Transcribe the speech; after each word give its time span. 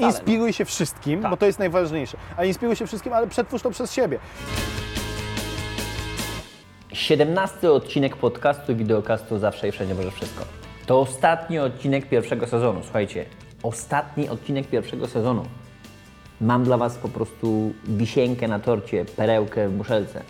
Inspiruj 0.00 0.52
się 0.52 0.64
wszystkim, 0.64 1.22
Tak. 1.22 1.30
bo 1.30 1.36
to 1.36 1.46
jest 1.46 1.58
najważniejsze. 1.58 2.16
Ale 2.36 2.48
inspiruj 2.48 2.76
się 2.76 2.86
wszystkim, 2.86 3.12
ale 3.12 3.26
przetwórz 3.26 3.62
to 3.62 3.70
przez 3.70 3.92
siebie. 3.92 4.18
17 6.92 7.72
odcinek 7.72 8.16
podcastu, 8.16 8.76
wideokastu 8.76 9.38
Zawsze 9.38 9.68
i 9.68 9.72
Wszędzie 9.72 9.94
Może 9.94 10.10
Wszystko. 10.10 10.44
To 10.86 11.00
ostatni 11.00 11.58
odcinek 11.58 12.08
pierwszego 12.08 12.46
sezonu. 12.46 12.80
Słuchajcie, 12.82 13.24
ostatni 13.62 14.28
odcinek 14.28 14.66
pierwszego 14.66 15.06
sezonu. 15.08 15.44
Mam 16.40 16.64
dla 16.64 16.76
Was 16.76 16.96
po 16.98 17.08
prostu 17.08 17.72
wisienkę 17.84 18.48
na 18.48 18.58
torcie, 18.58 19.04
perełkę 19.04 19.68
w 19.68 19.76
muszelce. 19.76 20.22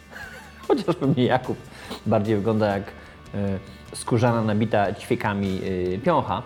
Chociaż 0.68 0.96
pewnie 0.96 1.24
Jakub 1.24 1.56
bardziej 2.06 2.36
wygląda 2.36 2.66
jak 2.66 2.82
y, 2.82 3.96
skórzana 3.96 4.42
nabita 4.42 4.94
ćwiekami 4.94 5.60
y, 5.64 6.00
piącha. 6.04 6.42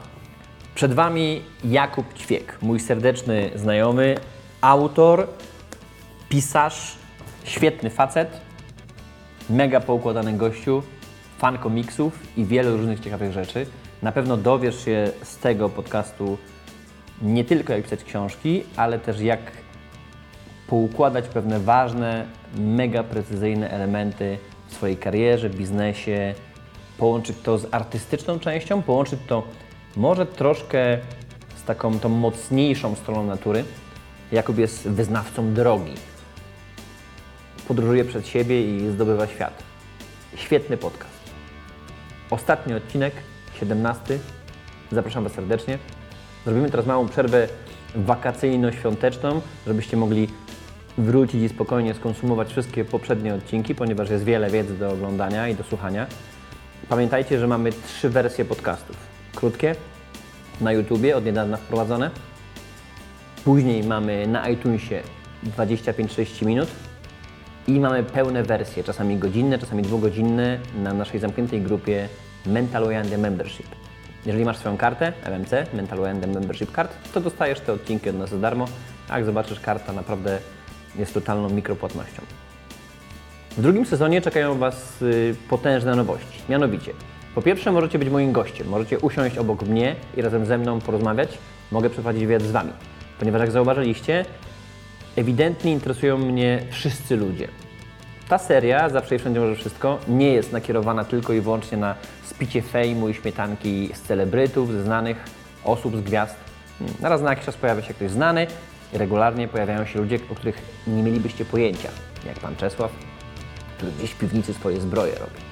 Przed 0.75 0.95
Wami 0.95 1.43
Jakub 1.65 2.15
Ćwiek, 2.15 2.59
mój 2.63 2.81
serdeczny 2.81 3.51
znajomy, 3.55 4.17
autor, 4.61 5.29
pisarz, 6.29 6.97
świetny 7.45 7.91
facet, 7.91 8.41
mega 9.51 9.81
poukładany 9.81 10.33
gościu, 10.33 10.83
fan 11.39 11.59
komiksów 11.59 12.37
i 12.37 12.45
wielu 12.45 12.77
różnych 12.77 13.01
ciekawych 13.01 13.33
rzeczy. 13.33 13.67
Na 14.03 14.13
pewno 14.13 14.37
dowiesz 14.37 14.85
się 14.85 15.11
z 15.23 15.37
tego 15.37 15.69
podcastu 15.69 16.39
nie 17.23 17.45
tylko 17.45 17.73
jak 17.73 17.83
pisać 17.83 18.05
książki, 18.05 18.65
ale 18.77 18.99
też 18.99 19.21
jak 19.21 19.41
poukładać 20.67 21.29
pewne 21.29 21.61
ważne, 21.61 22.27
mega 22.55 23.03
precyzyjne 23.03 23.71
elementy 23.71 24.39
w 24.69 24.75
swojej 24.75 24.97
karierze, 24.97 25.51
biznesie, 25.51 26.35
połączyć 26.99 27.37
to 27.43 27.59
z 27.59 27.75
artystyczną 27.75 28.39
częścią, 28.39 28.83
połączyć 28.83 29.21
to 29.27 29.43
może 29.97 30.27
troszkę 30.27 30.99
z 31.57 31.65
taką 31.65 31.99
tą 31.99 32.09
mocniejszą 32.09 32.95
stroną 32.95 33.25
natury. 33.25 33.65
Jakub 34.33 34.59
jest 34.59 34.89
wyznawcą 34.89 35.55
drogi 35.55 35.95
podróżuje 37.69 38.05
przed 38.05 38.29
siebie 38.29 38.77
i 38.77 38.91
zdobywa 38.91 39.27
świat. 39.27 39.63
Świetny 40.37 40.77
podcast. 40.77 41.13
Ostatni 42.31 42.75
odcinek, 42.75 43.15
17. 43.61 44.19
Zapraszam 44.93 45.25
Was 45.25 45.33
serdecznie. 45.33 45.79
Zrobimy 46.45 46.71
teraz 46.71 46.87
małą 46.87 47.09
przerwę 47.09 47.49
wakacyjno-świąteczną, 47.95 49.41
żebyście 49.67 49.97
mogli 49.97 50.29
wrócić 50.99 51.43
i 51.43 51.49
spokojnie 51.49 51.95
skonsumować 51.95 52.49
wszystkie 52.49 52.85
poprzednie 52.85 53.35
odcinki, 53.35 53.75
ponieważ 53.75 54.11
jest 54.11 54.25
wiele 54.25 54.51
wiedzy 54.51 54.79
do 54.79 54.91
oglądania 54.91 55.49
i 55.49 55.55
do 55.55 55.65
słuchania. 55.65 56.07
Pamiętajcie, 56.89 57.39
że 57.39 57.47
mamy 57.47 57.73
trzy 57.73 58.11
wersje 58.11 58.45
podcastów. 58.45 58.97
Krótkie, 59.35 59.75
na 60.61 60.73
YouTubie, 60.73 61.17
od 61.17 61.25
niedawna 61.25 61.57
wprowadzone. 61.57 62.11
Później 63.45 63.85
mamy 63.85 64.27
na 64.27 64.49
iTunesie 64.49 65.03
25-30 65.57 66.47
minut, 66.47 66.69
i 67.67 67.81
mamy 67.81 68.03
pełne 68.03 68.43
wersje, 68.43 68.85
czasami 68.85 69.17
godzinne, 69.17 69.59
czasami 69.59 69.83
dwugodzinne 69.83 70.59
na 70.83 70.95
naszej 70.95 71.21
zamkniętej 71.21 71.63
grupie 71.63 72.09
Mental 72.47 72.85
Oyandia 72.85 73.19
Membership. 73.19 73.67
Jeżeli 74.27 74.45
masz 74.45 74.57
swoją 74.57 74.77
kartę 74.77 75.13
MMC, 75.25 75.51
Mental 75.75 76.01
Oyandia 76.01 76.29
Membership 76.29 76.73
Card, 76.73 77.13
to 77.13 77.21
dostajesz 77.21 77.61
te 77.61 77.73
odcinki 77.73 78.11
od 78.11 78.17
nas 78.17 78.31
za 78.31 78.39
darmo, 78.39 78.69
a 79.09 79.17
jak 79.19 79.27
zobaczysz, 79.27 79.61
karta 79.61 79.93
naprawdę 79.93 80.39
jest 80.97 81.15
totalną 81.15 81.51
mikropłatnością. 81.51 82.23
W 83.51 83.63
drugim 83.63 83.87
sezonie 83.87 84.21
czekają 84.21 84.59
Was 84.59 85.03
y, 85.03 85.35
potężne 85.49 85.97
nowości. 85.97 86.39
Mianowicie, 86.49 86.93
po 87.35 87.43
pierwsze 87.43 87.73
możecie 87.73 87.99
być 87.99 88.09
moim 88.09 88.33
gościem, 88.33 88.69
możecie 88.69 88.99
usiąść 88.99 89.39
obok 89.39 89.63
mnie 89.63 89.97
i 90.17 90.23
razem 90.23 90.47
ze 90.47 90.59
mną 90.59 90.81
porozmawiać. 90.81 91.39
Mogę 91.71 91.91
przeprowadzić 91.91 92.27
wywiad 92.27 92.43
z 92.43 92.51
Wami, 92.51 92.73
ponieważ 93.19 93.41
jak 93.41 93.51
zauważyliście, 93.51 94.25
ewidentnie 95.17 95.73
interesują 95.73 96.19
mnie 96.19 96.63
wszyscy 96.71 97.17
ludzie. 97.17 97.49
Ta 98.29 98.39
seria, 98.39 98.89
Zawsze 98.89 99.15
i 99.15 99.19
Wszędzie 99.19 99.41
Może 99.41 99.57
Wszystko, 99.57 99.99
nie 100.09 100.33
jest 100.33 100.53
nakierowana 100.53 101.05
tylko 101.05 101.33
i 101.33 101.41
wyłącznie 101.41 101.79
na 101.79 101.95
spicie 102.25 102.63
fejmu 102.63 103.09
i 103.09 103.15
śmietanki 103.15 103.91
z 103.95 104.01
celebrytów, 104.01 104.73
ze 104.73 104.83
znanych 104.83 105.17
osób, 105.65 105.97
z 105.97 106.01
gwiazd. 106.01 106.37
Hmm, 106.79 106.97
Raz 107.03 107.23
na 107.23 107.31
jakiś 107.31 107.47
czas 107.47 107.57
pojawia 107.57 107.83
się 107.83 107.95
ktoś 107.95 108.11
znany 108.11 108.47
i 108.93 108.99
regularnie 108.99 109.49
pojawiają 109.49 109.87
się 109.87 109.99
ludzie, 109.99 110.19
o 110.33 110.35
których 110.35 110.63
nie 110.87 111.03
mielibyście 111.03 111.45
pojęcia, 111.45 111.89
jak 112.27 112.39
pan 112.39 112.57
Czesław, 112.57 112.91
który 113.77 113.93
gdzieś 113.93 114.11
w 114.11 114.19
piwnicy 114.19 114.55
swoje 114.55 114.81
zbroje 114.81 115.15
robi. 115.15 115.52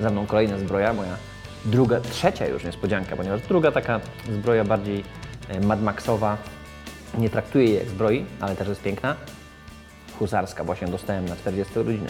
Za 0.00 0.10
mną 0.10 0.26
kolejna 0.26 0.58
zbroja, 0.58 0.92
moja 0.92 1.16
druga, 1.64 2.00
trzecia 2.00 2.46
już 2.46 2.64
niespodzianka, 2.64 3.16
ponieważ 3.16 3.40
druga 3.42 3.72
taka 3.72 4.00
zbroja 4.28 4.64
bardziej 4.64 5.04
e, 5.48 5.60
Mad 5.60 5.82
Maxowa, 5.82 6.36
nie 7.18 7.30
traktuję 7.30 7.64
jej 7.64 7.74
jak 7.74 7.88
zbroi, 7.88 8.24
ale 8.40 8.56
też 8.56 8.68
jest 8.68 8.82
piękna. 8.82 9.16
Huzarska 10.18 10.64
właśnie 10.64 10.88
dostałem 10.88 11.28
na 11.28 11.36
40 11.36 11.78
urodziny. 11.78 12.08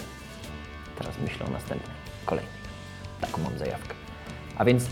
Teraz 0.99 1.15
myślę 1.23 1.47
o 1.47 1.51
następnej, 1.51 1.97
kolejnej. 2.27 2.53
Taką 3.21 3.43
mam 3.43 3.59
zajawkę. 3.59 3.95
A 4.59 4.65
więc 4.65 4.85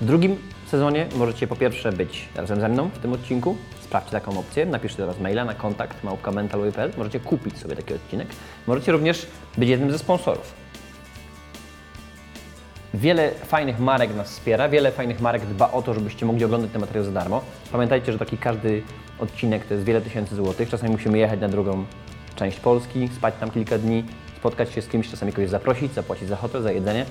w 0.00 0.04
drugim 0.04 0.36
sezonie 0.70 1.06
możecie 1.16 1.46
po 1.46 1.56
pierwsze 1.56 1.92
być 1.92 2.28
razem 2.34 2.60
ze 2.60 2.68
mną 2.68 2.90
w 2.94 2.98
tym 2.98 3.12
odcinku. 3.12 3.56
Sprawdźcie 3.80 4.12
taką 4.12 4.38
opcję, 4.38 4.66
napiszcie 4.66 4.96
teraz 4.96 5.20
maila 5.20 5.44
na 5.44 5.54
kontakt 5.54 6.04
małpka.mental.pl. 6.04 6.92
Możecie 6.96 7.20
kupić 7.20 7.58
sobie 7.58 7.76
taki 7.76 7.94
odcinek. 7.94 8.28
Możecie 8.66 8.92
również 8.92 9.26
być 9.58 9.68
jednym 9.68 9.92
ze 9.92 9.98
sponsorów. 9.98 10.65
Wiele 12.96 13.30
fajnych 13.30 13.78
marek 13.78 14.14
nas 14.14 14.30
wspiera, 14.30 14.68
wiele 14.68 14.92
fajnych 14.92 15.20
marek 15.20 15.46
dba 15.46 15.72
o 15.72 15.82
to, 15.82 15.94
żebyście 15.94 16.26
mogli 16.26 16.44
oglądać 16.44 16.70
te 16.70 16.78
materiały 16.78 17.06
za 17.06 17.12
darmo. 17.12 17.42
Pamiętajcie, 17.72 18.12
że 18.12 18.18
taki 18.18 18.38
każdy 18.38 18.82
odcinek 19.18 19.66
to 19.66 19.74
jest 19.74 19.86
wiele 19.86 20.00
tysięcy 20.00 20.36
złotych. 20.36 20.68
Czasami 20.68 20.92
musimy 20.92 21.18
jechać 21.18 21.40
na 21.40 21.48
drugą 21.48 21.84
część 22.36 22.60
Polski, 22.60 23.08
spać 23.16 23.34
tam 23.40 23.50
kilka 23.50 23.78
dni, 23.78 24.04
spotkać 24.36 24.72
się 24.72 24.82
z 24.82 24.88
kimś, 24.88 25.10
czasami 25.10 25.32
kogoś 25.32 25.50
zaprosić, 25.50 25.94
zapłacić 25.94 26.28
za 26.28 26.36
hotel, 26.36 26.62
za 26.62 26.72
jedzenie. 26.72 27.06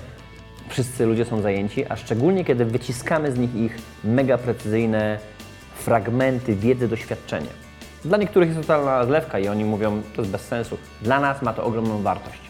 Wszyscy 0.68 1.06
ludzie 1.06 1.24
są 1.24 1.40
zajęci, 1.42 1.84
a 1.88 1.96
szczególnie 1.96 2.44
kiedy 2.44 2.64
wyciskamy 2.64 3.32
z 3.32 3.38
nich 3.38 3.54
ich 3.54 3.78
mega 4.04 4.38
precyzyjne 4.38 5.18
fragmenty 5.74 6.54
wiedzy, 6.54 6.88
doświadczenia. 6.88 7.50
Dla 8.04 8.18
niektórych 8.18 8.48
jest 8.48 8.60
to 8.60 8.66
totalna 8.66 9.04
zlewka 9.04 9.38
i 9.38 9.48
oni 9.48 9.64
mówią, 9.64 10.02
to 10.16 10.22
jest 10.22 10.32
bez 10.32 10.40
sensu. 10.40 10.78
Dla 11.02 11.20
nas 11.20 11.42
ma 11.42 11.52
to 11.52 11.64
ogromną 11.64 12.02
wartość. 12.02 12.40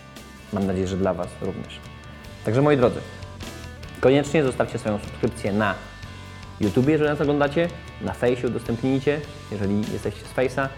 Mam 0.53 0.67
nadzieję, 0.67 0.87
że 0.87 0.97
dla 0.97 1.15
Was 1.15 1.29
również. 1.43 1.81
Także 2.45 2.63
moi 2.63 2.77
drodzy, 2.77 3.01
koniecznie 4.01 4.43
zostawcie 4.43 4.79
swoją 4.79 4.99
subskrypcję 4.99 5.53
na 5.53 5.75
YouTube, 6.61 6.89
jeżeli 6.89 7.11
nas 7.11 7.21
oglądacie, 7.21 7.69
na 8.01 8.13
Fejsie 8.13 8.47
udostępnijcie, 8.47 9.21
jeżeli 9.53 9.93
jesteście 9.93 10.21
z 10.21 10.35
Face'a 10.35 10.69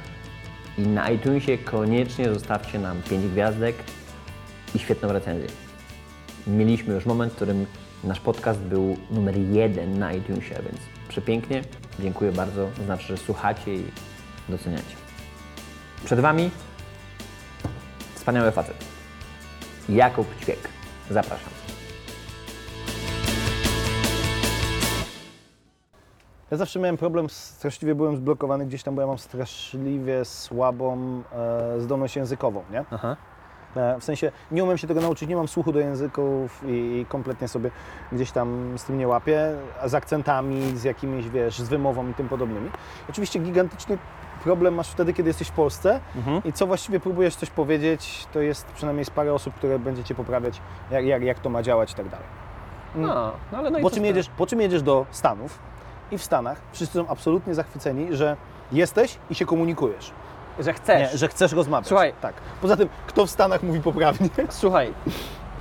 i 0.79 0.83
na 0.83 1.11
iTunesie 1.11 1.59
koniecznie 1.59 2.35
zostawcie 2.35 2.79
nam 2.79 3.03
5 3.03 3.27
gwiazdek 3.27 3.77
i 4.75 4.79
świetną 4.79 5.13
recenzję. 5.13 5.49
Mieliśmy 6.47 6.95
już 6.95 7.07
moment, 7.07 7.33
w 7.33 7.37
którym 7.37 7.67
nasz 8.05 8.21
podcast 8.21 8.61
był 8.61 8.97
numer 9.11 9.37
jeden 9.39 9.99
na 9.99 10.13
iTunesie, 10.13 10.55
więc 10.55 10.79
przepięknie. 11.09 11.63
Dziękuję 12.01 12.33
bardzo, 12.33 12.69
znaczy, 12.85 13.07
że 13.07 13.17
słuchacie 13.17 13.75
i 13.75 13.85
doceniacie. 14.49 14.97
Przed 16.05 16.21
Wami 16.21 16.51
wspaniały 18.15 18.53
facet. 18.53 18.85
Jakub 19.89 20.41
Ćwiek. 20.41 20.69
Zapraszam. 21.11 21.78
Ja 26.51 26.57
zawsze 26.57 26.79
miałem 26.79 26.97
problem, 26.97 27.29
straszliwie 27.31 27.95
byłem 27.95 28.17
zblokowany 28.17 28.67
gdzieś 28.67 28.83
tam, 28.83 28.95
bo 28.95 29.01
ja 29.01 29.07
mam 29.07 29.19
straszliwie 29.19 30.25
słabą 30.25 31.23
e, 31.33 31.81
zdolność 31.81 32.17
językową, 32.17 32.63
nie? 32.71 32.85
Aha. 32.91 33.17
E, 33.77 34.01
w 34.01 34.05
sensie 34.05 34.33
nie 34.51 34.65
umiem 34.65 34.79
się 34.79 34.87
tego 34.87 35.01
nauczyć, 35.01 35.29
nie 35.29 35.37
mam 35.37 35.49
słuchu 35.49 35.73
do 35.73 35.79
języków 35.81 36.63
i, 36.67 36.69
i 37.01 37.07
kompletnie 37.09 37.49
sobie 37.49 37.71
gdzieś 38.13 38.31
tam 38.31 38.75
z 38.79 38.85
tym 38.85 38.99
nie 38.99 39.09
łapię, 39.09 39.55
a 39.83 39.89
z 39.89 39.95
akcentami, 39.95 40.77
z 40.77 40.85
jakimiś, 40.85 41.29
wiesz, 41.29 41.59
z 41.59 41.69
wymową 41.69 42.09
i 42.11 42.15
tym 42.15 42.29
podobnymi. 42.29 42.71
Oczywiście 43.11 43.39
gigantyczny 43.39 43.99
problem 44.45 44.75
masz 44.75 44.89
wtedy, 44.91 45.13
kiedy 45.13 45.31
jesteś 45.31 45.49
w 45.49 45.53
Polsce 45.53 46.01
Mhm. 46.17 46.43
i 46.45 46.53
co 46.53 46.67
właściwie 46.67 47.01
próbujesz 47.01 47.37
coś 47.37 47.51
powiedzieć, 47.51 48.27
to 48.33 48.41
jest 48.41 48.67
przynajmniej 48.67 49.05
z 49.05 49.11
parę 49.11 49.35
osób, 49.35 49.55
które 49.55 49.79
będzie 49.79 50.05
Cię 50.05 50.15
poprawiać, 50.15 50.61
jak, 50.91 51.05
jak, 51.05 51.23
jak 51.23 51.39
to 51.39 51.51
ma 51.51 51.63
działać 51.63 51.93
i 51.93 51.95
tak 51.95 52.09
dalej. 52.09 52.27
No, 52.95 53.33
no 53.53 53.59
ale 53.59 53.71
no 53.71 53.79
Po 53.81 53.91
czym, 53.91 54.05
jedziesz, 54.05 54.29
po 54.29 54.47
czym 54.47 54.61
jedziesz 54.61 54.83
do 54.83 55.07
Stanów 55.11 55.59
i 56.11 56.19
w 56.19 56.25
Stanach 56.25 56.59
wszyscy 56.73 56.99
są 56.99 57.09
absolutnie 57.09 57.55
zachwyceni, 57.55 58.17
że 58.17 58.37
jesteś 58.73 59.19
i 59.31 59.35
się 59.35 59.47
komunikujesz. 59.47 60.11
Że 60.59 60.73
chcesz. 60.73 61.13
Nie, 61.13 61.19
że 61.19 61.29
chcesz 61.29 61.53
rozmawiać. 61.53 61.89
Słuchaj. 61.89 62.13
Tak. 62.21 62.35
Poza 62.63 62.77
tym, 62.77 62.89
kto 63.07 63.27
w 63.27 63.31
Stanach 63.31 63.63
mówi 63.63 63.81
poprawnie? 63.81 64.29
Słuchaj, 64.49 64.93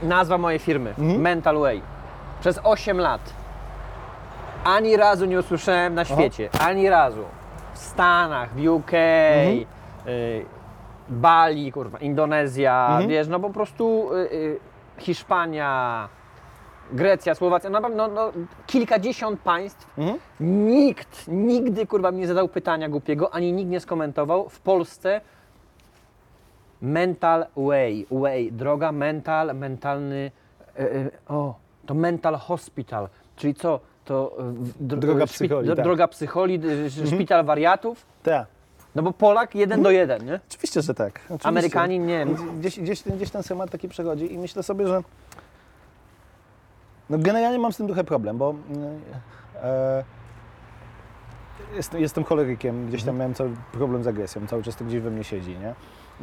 nazwa 0.03 0.38
mojej 0.38 0.59
firmy, 0.59 0.89
Mhm. 0.99 1.21
Mental 1.21 1.59
Way. 1.59 1.81
Przez 2.41 2.59
8 2.63 2.97
lat 2.99 3.21
ani 4.63 4.97
razu 4.97 5.25
nie 5.25 5.39
usłyszałem 5.39 5.94
na 5.95 6.05
świecie, 6.05 6.49
ani 6.59 6.89
razu. 6.89 7.23
W 7.73 7.77
Stanach, 7.77 8.49
w 8.55 8.67
UK, 8.67 8.91
Mhm. 8.94 9.65
y, 10.07 10.45
Bali, 11.09 11.71
kurwa, 11.71 11.97
Indonezja, 11.97 12.88
Mhm. 12.89 13.09
wiesz, 13.09 13.27
no 13.27 13.39
po 13.39 13.49
prostu 13.49 14.09
y, 14.13 14.17
y, 14.33 14.59
Hiszpania, 14.97 16.09
Grecja, 16.92 17.36
Słowacja, 17.36 17.69
no, 17.69 17.80
no, 17.89 18.07
no 18.07 18.31
kilkadziesiąt 18.68 19.39
państw. 19.39 19.88
Mhm. 19.98 20.18
Nikt, 20.39 21.28
nigdy 21.28 21.88
kurwa 21.88 22.12
mi 22.12 22.18
nie 22.18 22.28
zadał 22.28 22.48
pytania 22.48 22.89
głupiego, 22.89 23.34
ani 23.34 23.54
nikt 23.54 23.69
nie 23.72 23.80
skomentował. 23.80 24.50
W 24.50 24.60
Polsce 24.60 25.22
mental 26.81 27.45
way, 27.56 28.06
way, 28.12 28.51
droga 28.51 28.92
mental, 28.92 29.56
mentalny, 29.56 30.31
e, 30.80 30.80
e, 30.95 31.10
o, 31.28 31.56
to 31.86 31.94
mental 31.94 32.36
hospital, 32.36 33.10
czyli 33.36 33.56
co? 33.56 33.80
To 34.06 34.36
e, 34.40 34.44
w- 34.44 34.88
dro- 34.88 34.98
Droga 35.00 35.25
psycholi, 35.28 35.68
tak. 35.75 35.83
Droga 35.83 36.07
psycholi, 36.07 36.62
e, 37.04 37.07
szpital 37.07 37.45
wariatów. 37.45 38.06
Tak. 38.24 38.45
No 38.95 39.04
bo 39.04 39.12
Polak 39.13 39.56
jeden 39.56 39.81
do 39.81 39.92
jeden, 39.92 40.25
nie? 40.25 40.40
Oczywiście, 40.50 40.81
że 40.81 40.94
tak. 40.94 41.19
Oczywiście. 41.25 41.48
Amerykanin 41.48 42.06
nie. 42.06 42.25
Gdzieś, 42.60 42.80
gdzieś, 42.80 43.01
ten- 43.01 43.16
gdzieś 43.18 43.30
ten 43.31 43.44
schemat 43.44 43.69
taki 43.72 43.90
przechodzi 43.90 44.33
i 44.33 44.38
myślę 44.38 44.63
sobie, 44.63 44.88
że 44.88 45.01
no 47.09 47.18
generalnie 47.18 47.59
mam 47.59 47.74
z 47.74 47.77
tym 47.77 47.88
trochę 47.88 48.04
problem, 48.04 48.38
bo 48.38 48.56
e, 49.63 50.04
jestem, 51.75 52.01
jestem 52.01 52.24
cholerykiem, 52.24 52.88
gdzieś 52.88 53.04
tam 53.04 53.18
miałem 53.18 53.33
cały 53.33 53.50
problem 53.71 54.04
z 54.04 54.07
agresją, 54.07 54.48
cały 54.48 54.63
czas 54.63 54.75
to 54.75 54.86
gdzieś 54.86 55.01
we 55.01 55.12
mnie 55.12 55.24
siedzi, 55.24 55.56
nie? 55.57 55.75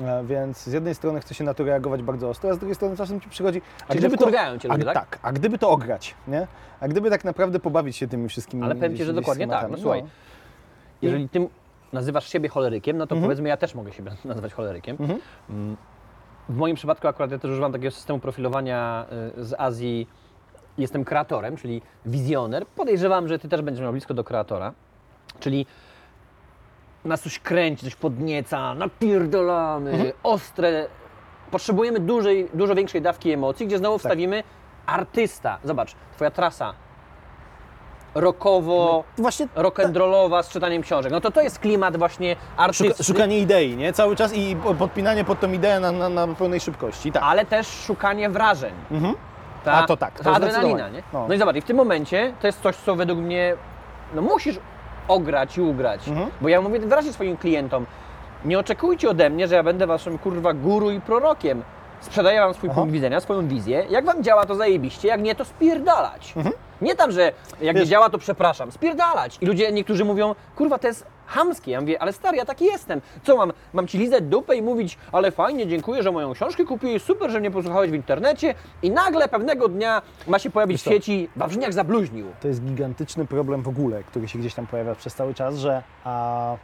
E, 0.09 0.25
Więc 0.25 0.63
z 0.63 0.73
jednej 0.73 0.95
strony 0.95 1.21
chce 1.21 1.35
się 1.35 1.45
na 1.45 1.55
to 1.55 1.65
reagować 1.65 2.03
bardzo 2.03 2.29
ostro, 2.29 2.51
a 2.51 2.55
z 2.55 2.59
drugiej 2.59 2.75
strony 2.75 2.97
czasem 2.97 3.21
ci 3.21 3.29
przychodzi. 3.29 3.63
A 3.89 3.93
Czyli 3.93 4.03
że 4.03 4.11
wkurwiają 4.11 4.59
cię 4.59 4.69
ludzie, 4.69 4.85
tak? 4.85 4.95
tak? 4.95 5.19
A 5.23 5.33
gdyby 5.33 5.59
to 5.59 5.71
ograć, 5.71 6.15
nie? 6.29 6.47
A 6.81 6.89
gdyby 6.89 7.11
tak 7.11 7.25
naprawdę 7.25 7.61
pobawić 7.61 7.97
się 7.97 8.09
tymi 8.09 8.29
wszystkimi. 8.29 8.63
Ale 8.63 8.75
powiem 8.75 8.97
Ci, 8.97 9.05
że 9.05 9.13
dokładnie 9.13 9.49
tak. 9.49 9.71
No 9.71 9.79
słuchaj, 9.79 10.05
jeżeli 11.03 11.29
Ty 11.29 11.49
nazywasz 11.93 12.29
siebie 12.29 12.49
cholerykiem, 12.49 12.97
no 12.97 13.07
to 13.07 13.17
powiedzmy, 13.17 13.49
ja 13.49 13.57
też 13.57 13.75
mogę 13.75 13.93
siebie 13.93 14.11
nazywać 14.25 14.55
cholerykiem. 14.55 14.97
Mhm. 15.01 15.21
Mm. 15.51 15.77
W 16.49 16.57
moim 16.57 16.77
przypadku 16.77 17.09
akurat 17.09 17.31
ja 17.31 17.39
też 17.39 17.51
używam 17.51 17.73
takiego 17.73 17.91
systemu 17.91 18.19
profilowania 18.19 19.07
y, 19.39 19.45
z 19.45 19.55
Azji. 19.59 20.09
Jestem 20.79 21.05
kreatorem, 21.05 21.57
czyli 21.57 21.83
wizjoner. 22.07 22.67
Podejrzewam, 22.67 23.29
że 23.29 23.39
Ty 23.39 23.49
też 23.49 23.63
będziesz 23.63 23.83
miał 23.83 23.93
blisko 23.93 24.15
do 24.15 24.25
kreatora. 24.25 24.73
Czyli 25.41 25.67
nas 27.05 27.23
coś 27.23 27.39
kręci, 27.39 27.85
coś 27.85 27.95
podnieca, 27.97 28.75
napierdolamy, 28.75 29.91
Mhm. 29.91 30.13
ostre. 30.23 30.87
Potrzebujemy 31.51 32.01
dużej, 32.01 32.49
dużo 32.55 32.75
większej 32.75 33.03
dawki 33.03 33.31
emocji, 33.33 33.67
gdzie 33.67 33.79
znowu 33.79 33.99
wstawimy 33.99 34.43
artysta. 34.87 35.59
Zobacz, 35.65 35.95
Twoja 36.17 36.31
trasa 36.31 36.75
rockowo, 38.15 39.05
Właśnie 39.19 39.47
rock'n'rollowa 39.47 40.43
z 40.43 40.49
czytaniem 40.49 40.83
książek. 40.83 41.13
No 41.13 41.21
to 41.21 41.31
to 41.31 41.41
jest 41.43 41.59
klimat 41.59 41.97
właśnie 41.97 42.37
artysty, 42.57 42.89
Szuka, 42.89 43.03
szukanie 43.19 43.39
idei, 43.39 43.77
nie? 43.77 43.93
Cały 43.93 44.17
czas 44.17 44.35
i 44.35 44.57
po- 44.57 44.75
podpinanie 44.75 45.25
pod 45.25 45.41
tą 45.41 45.53
ideę 45.53 45.81
na, 45.81 45.93
na, 45.93 46.09
na 46.09 46.27
pełnej 46.35 46.61
szybkości. 46.61 47.13
Tak. 47.13 47.23
ale 47.27 47.45
też 47.45 47.67
szukanie 47.67 48.31
wrażeń. 48.31 48.75
Mhm. 48.91 49.15
Ta, 49.65 49.73
A 49.73 49.87
to 49.87 49.97
tak, 49.97 50.19
to 50.19 50.25
ta 50.25 50.33
adrenalina, 50.33 50.89
nie? 50.89 51.03
No. 51.13 51.29
No. 51.29 51.35
i 51.35 51.39
zobacz, 51.39 51.57
i 51.57 51.61
w 51.61 51.65
tym 51.65 51.77
momencie 51.77 52.33
to 52.41 52.47
jest 52.47 52.61
coś, 52.63 52.77
co 52.77 52.97
według 52.97 53.19
mnie, 53.19 53.55
no 54.15 54.23
musisz 54.23 54.59
ograć 55.09 55.59
i 55.59 55.61
ugrać. 55.61 56.09
Mhm. 56.09 56.31
Bo 56.41 56.49
ja 56.49 56.61
mówię 56.61 56.81
wyraźnie 56.81 57.13
swoim 57.13 57.37
klientom, 57.37 57.87
nie 58.45 58.59
oczekujcie 58.59 59.11
ode 59.11 59.31
mnie, 59.31 59.49
że 59.49 59.55
ja 59.55 59.63
będę 59.63 59.87
waszym 59.87 60.19
kurwa 60.19 60.53
guru 60.53 60.91
i 60.91 61.01
prorokiem. 61.01 61.63
Sprzedaję 62.01 62.41
wam 62.41 62.55
swój 62.55 62.69
Aha. 62.71 62.81
punkt 62.81 62.93
widzenia, 62.93 63.21
swoją 63.21 63.49
wizję. 63.49 63.87
Jak 63.91 64.05
wam 64.05 64.23
działa, 64.23 64.47
to 64.47 64.55
zajebiście, 64.55 65.09
jak 65.09 65.21
nie, 65.23 65.35
to 65.35 65.45
spierdalać. 65.45 66.35
Nie 66.81 66.95
tam, 66.95 67.13
że 67.13 67.23
jak 67.23 67.33
nie 67.61 67.69
Mhm. 67.69 67.77
Wiesz- 67.77 67.89
działa, 67.89 68.11
to 68.11 68.19
przepraszam. 68.19 68.73
Spierdalać. 68.73 69.39
I 69.41 69.47
ludzie, 69.47 69.73
niektórzy 69.73 70.05
mówią, 70.05 70.35
kurwa, 70.57 70.79
to 70.79 70.87
jest 70.87 71.07
chamskie. 71.27 71.71
Ja 71.71 71.81
mówię, 71.81 72.03
ale 72.03 72.13
stary, 72.13 72.37
ja 72.37 72.45
taki 72.45 72.65
jestem. 72.65 73.01
Co 73.23 73.37
mam? 73.37 73.53
Mam 73.73 73.87
ci 73.87 73.99
lizać 73.99 74.25
dupę 74.25 74.57
i 74.57 74.63
mówić, 74.63 74.99
ale 75.13 75.31
fajnie, 75.31 75.67
dziękuję, 75.67 76.03
że 76.03 76.13
moją 76.13 76.33
książkę 76.33 76.65
kupiłeś, 76.65 77.03
super, 77.03 77.31
że 77.31 77.41
mnie 77.41 77.51
posłuchałeś 77.51 77.91
w 77.91 77.95
internecie 77.95 78.55
i 78.83 78.91
nagle 78.91 79.29
pewnego 79.29 79.69
dnia 79.69 80.03
ma 80.27 80.39
się 80.39 80.51
pojawić 80.51 80.81
w 80.81 80.85
sieci, 80.85 81.29
Wawrzyniak 81.37 81.73
zabluźnił. 81.73 82.27
To 82.41 82.49
jest 82.49 82.63
gigantyczny 82.65 83.25
problem 83.27 83.63
w 83.63 83.69
ogóle, 83.69 84.03
który 84.05 84.29
się 84.29 84.39
gdzieś 84.39 84.55
tam 84.55 84.67
pojawia 84.67 84.95
przez 84.95 85.15
cały 85.15 85.35
czas, 85.35 85.57
że 85.57 85.83
a, 86.05 86.57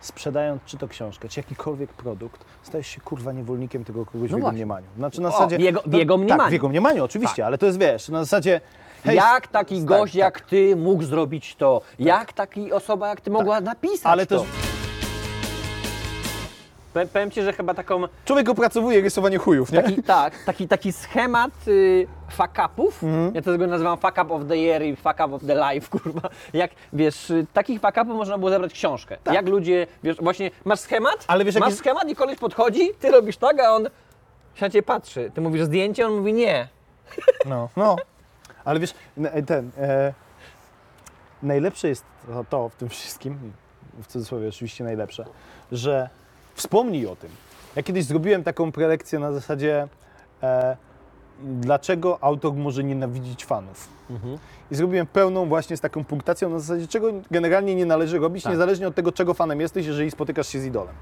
sprzedając 0.00 0.62
czy 0.64 0.78
to 0.78 0.88
książkę, 0.88 1.28
czy 1.28 1.40
jakikolwiek 1.40 1.92
produkt, 1.92 2.44
stajesz 2.62 2.86
się 2.86 3.00
kurwa 3.00 3.32
niewolnikiem 3.32 3.84
tego 3.84 4.06
kogoś 4.06 4.20
w 4.20 4.22
jego 4.32 4.38
właśnie. 4.38 4.56
mniemaniu. 4.56 4.86
Znaczy 4.96 5.20
na 5.20 5.28
O, 5.28 5.32
zasadzie... 5.32 5.56
w 5.58 5.60
jego- 5.60 5.80
w 5.80 5.86
no, 5.92 5.98
jego 5.98 6.14
Tak, 6.14 6.24
mniemaniu. 6.24 6.50
w 6.50 6.52
jego 6.52 6.68
mniemaniu 6.68 7.04
oczywiście, 7.04 7.46
ale 7.46 7.58
to 7.58 7.66
jest, 7.66 7.78
wiesz, 7.78 8.08
na 8.08 8.18
zasadzie... 8.24 8.60
hej, 9.04 9.16
jak 9.16 9.46
taki 9.48 9.76
tak, 9.76 9.84
gość 9.84 10.12
tak. 10.12 10.18
jak 10.20 10.40
ty 10.40 10.76
mógł 10.76 11.02
zrobić 11.02 11.56
to? 11.56 11.80
Jak 11.98 12.32
taki 12.32 12.72
osoba 12.72 13.08
jak 13.08 13.20
ty 13.20 13.30
mogła 13.30 13.60
napisać 13.60 14.06
Ale 14.12 14.26
to? 14.26 14.38
też 14.38 14.48
Powiem- 16.92 17.08
Powiem 17.08 17.30
ci, 17.30 17.42
że 17.42 17.52
chyba 17.52 17.74
taką 17.74 18.02
człowiek 18.24 18.48
opracowuje 18.48 19.00
rysowanie 19.00 19.38
chujów, 19.38 19.72
nie? 19.72 19.82
taki, 19.82 20.02
tak, 20.02 20.44
taki, 20.46 20.68
taki 20.68 20.92
schemat 20.92 21.50
y, 21.68 22.06
fuck 22.30 22.50
upów, 22.66 23.02
Mhm. 23.04 23.34
ja 23.34 23.42
to 23.42 23.52
tego 23.52 23.66
nazywam 23.66 23.98
fuck 23.98 24.18
up 24.24 24.34
of 24.34 24.42
the 24.48 24.56
year 24.56 24.82
i 24.82 24.96
fuck 24.96 25.14
up 25.26 25.34
of 25.34 25.42
the 25.46 25.54
life, 25.54 25.88
kurwa. 25.98 26.28
Jak, 26.52 26.70
wiesz, 26.92 27.30
y, 27.30 27.46
takich 27.52 27.80
fuck 27.80 27.96
upów 27.96 28.16
można 28.16 28.38
było 28.38 28.50
zebrać 28.50 28.72
książkę. 28.72 29.16
Jak 29.32 29.48
ludzie, 29.48 29.86
wiesz, 30.02 30.16
właśnie 30.16 30.50
masz 30.64 30.80
schemat, 30.80 31.12
Tak. 31.18 31.24
Ale 31.28 31.44
wiesz, 31.44 31.54
masz 31.54 31.62
jaki- 31.68 31.78
schemat 31.78 32.08
i 32.08 32.14
koleś 32.16 32.38
podchodzi, 32.38 32.90
ty 33.00 33.10
robisz 33.10 33.36
tak, 33.36 33.60
a 33.60 33.74
on 33.74 33.84
się 34.54 34.60
na 34.66 34.70
ciebie 34.70 34.82
patrzy. 34.82 35.30
Ty 35.34 35.40
mówisz 35.40 35.62
zdjęcie, 35.62 36.06
on 36.06 36.16
mówi 36.16 36.32
nie. 36.32 36.68
No, 37.46 37.68
no. 37.76 37.96
Ale 38.64 38.80
wiesz, 38.80 38.94
n- 39.18 39.46
ten... 39.46 39.70
E, 39.78 40.14
najlepsze 41.42 41.88
jest 41.88 42.04
to, 42.26 42.44
to 42.44 42.68
w 42.68 42.76
tym 42.76 42.88
wszystkim, 42.88 43.52
w 44.02 44.06
cudzysłowie 44.06 44.48
oczywiście 44.48 44.84
najlepsze, 44.84 45.24
że 45.72 46.08
wspomnij 46.54 47.06
o 47.06 47.16
tym. 47.16 47.30
Ja 47.76 47.82
kiedyś 47.82 48.04
zrobiłem 48.04 48.44
taką 48.44 48.72
prelekcję 48.72 49.18
na 49.18 49.32
zasadzie 49.32 49.88
e, 50.42 50.76
dlaczego 51.42 52.18
autor 52.20 52.54
może 52.54 52.84
nienawidzić 52.84 53.44
fanów. 53.44 53.88
I 54.70 54.74
zrobiłem 54.74 55.06
pełną 55.06 55.46
właśnie 55.48 55.76
z 55.76 55.80
taką 55.80 56.04
punktacją 56.04 56.48
na 56.50 56.58
zasadzie, 56.58 56.88
czego 56.88 57.08
generalnie 57.30 57.74
nie 57.74 57.86
należy 57.86 58.18
robić, 58.18 58.42
Tak. 58.44 58.52
niezależnie 58.52 58.88
od 58.88 58.94
tego, 58.94 59.12
czego 59.12 59.34
fanem 59.34 59.60
jesteś, 59.60 59.86
jeżeli 59.86 60.10
spotykasz 60.10 60.48
się 60.48 60.60
z 60.60 60.64
idolem. 60.64 60.94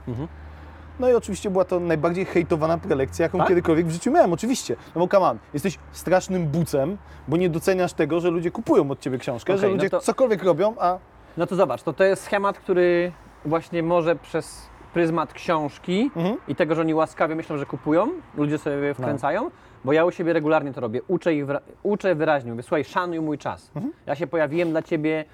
No 1.00 1.08
i 1.11 1.14
oczywiście 1.14 1.50
była 1.50 1.64
to 1.64 1.81
najbardziej 1.81 2.25
hejtowana 2.25 2.79
prelekcja, 2.79 3.23
jaką 3.23 3.38
Tak? 3.38 3.49
kiedykolwiek 3.49 3.87
w 3.87 3.91
życiu 3.91 4.11
miałem, 4.11 4.32
oczywiście. 4.32 4.76
No 4.94 5.00
bo 5.00 5.08
come 5.08 5.26
on, 5.26 5.38
jesteś 5.55 5.79
strasznym 5.93 6.47
bucem, 6.47 6.97
bo 7.29 7.37
nie 7.37 7.49
doceniasz 7.50 7.93
tego, 7.93 8.20
że 8.20 8.31
ludzie 8.31 8.50
kupują 8.50 8.91
od 8.91 9.00
ciebie 9.00 9.19
książkę, 9.19 9.52
że 9.52 9.58
Okej, 9.58 9.70
no 9.70 9.75
ludzie 9.76 9.91
to- 9.91 10.00
cokolwiek 10.00 10.43
robią, 10.43 10.75
a 10.79 10.99
No 11.37 11.47
to 11.47 11.56
zobacz, 11.56 11.82
to 11.82 11.93
to 11.93 12.05
jest 12.05 12.23
schemat, 12.23 12.58
który 12.58 13.12
właśnie 13.44 13.82
może 13.82 14.17
przez 14.17 14.67
pryzmat 14.94 15.32
książki 15.32 16.11
Mhm. 16.17 16.37
i 16.49 16.55
tego, 16.56 16.75
że 16.75 16.81
oni 16.81 16.94
łaskawie 16.94 17.35
myślą, 17.35 17.56
że 17.58 17.67
kupują, 17.67 18.08
ludzie 18.37 18.58
sobie 18.58 18.94
wkręcają, 18.94 19.50
bo 19.85 19.93
ja 19.93 20.05
u 20.05 20.11
siebie 20.11 20.32
regularnie 20.32 20.73
to 20.73 20.81
robię. 20.81 21.00
Uczę 21.08 21.35
ich, 21.35 21.44
uczę 21.82 22.14
wyraźnie, 22.14 22.50
mówię, 22.50 22.62
słuchaj, 22.62 22.85
szanuj 22.85 23.20
mój 23.20 23.38
czas. 23.38 23.70
Mhm. 23.76 23.93
Ja 24.06 24.14
się 24.14 24.26
pojawiłem 24.26 24.70
dla 24.70 24.82
Ciebie, 24.82 25.25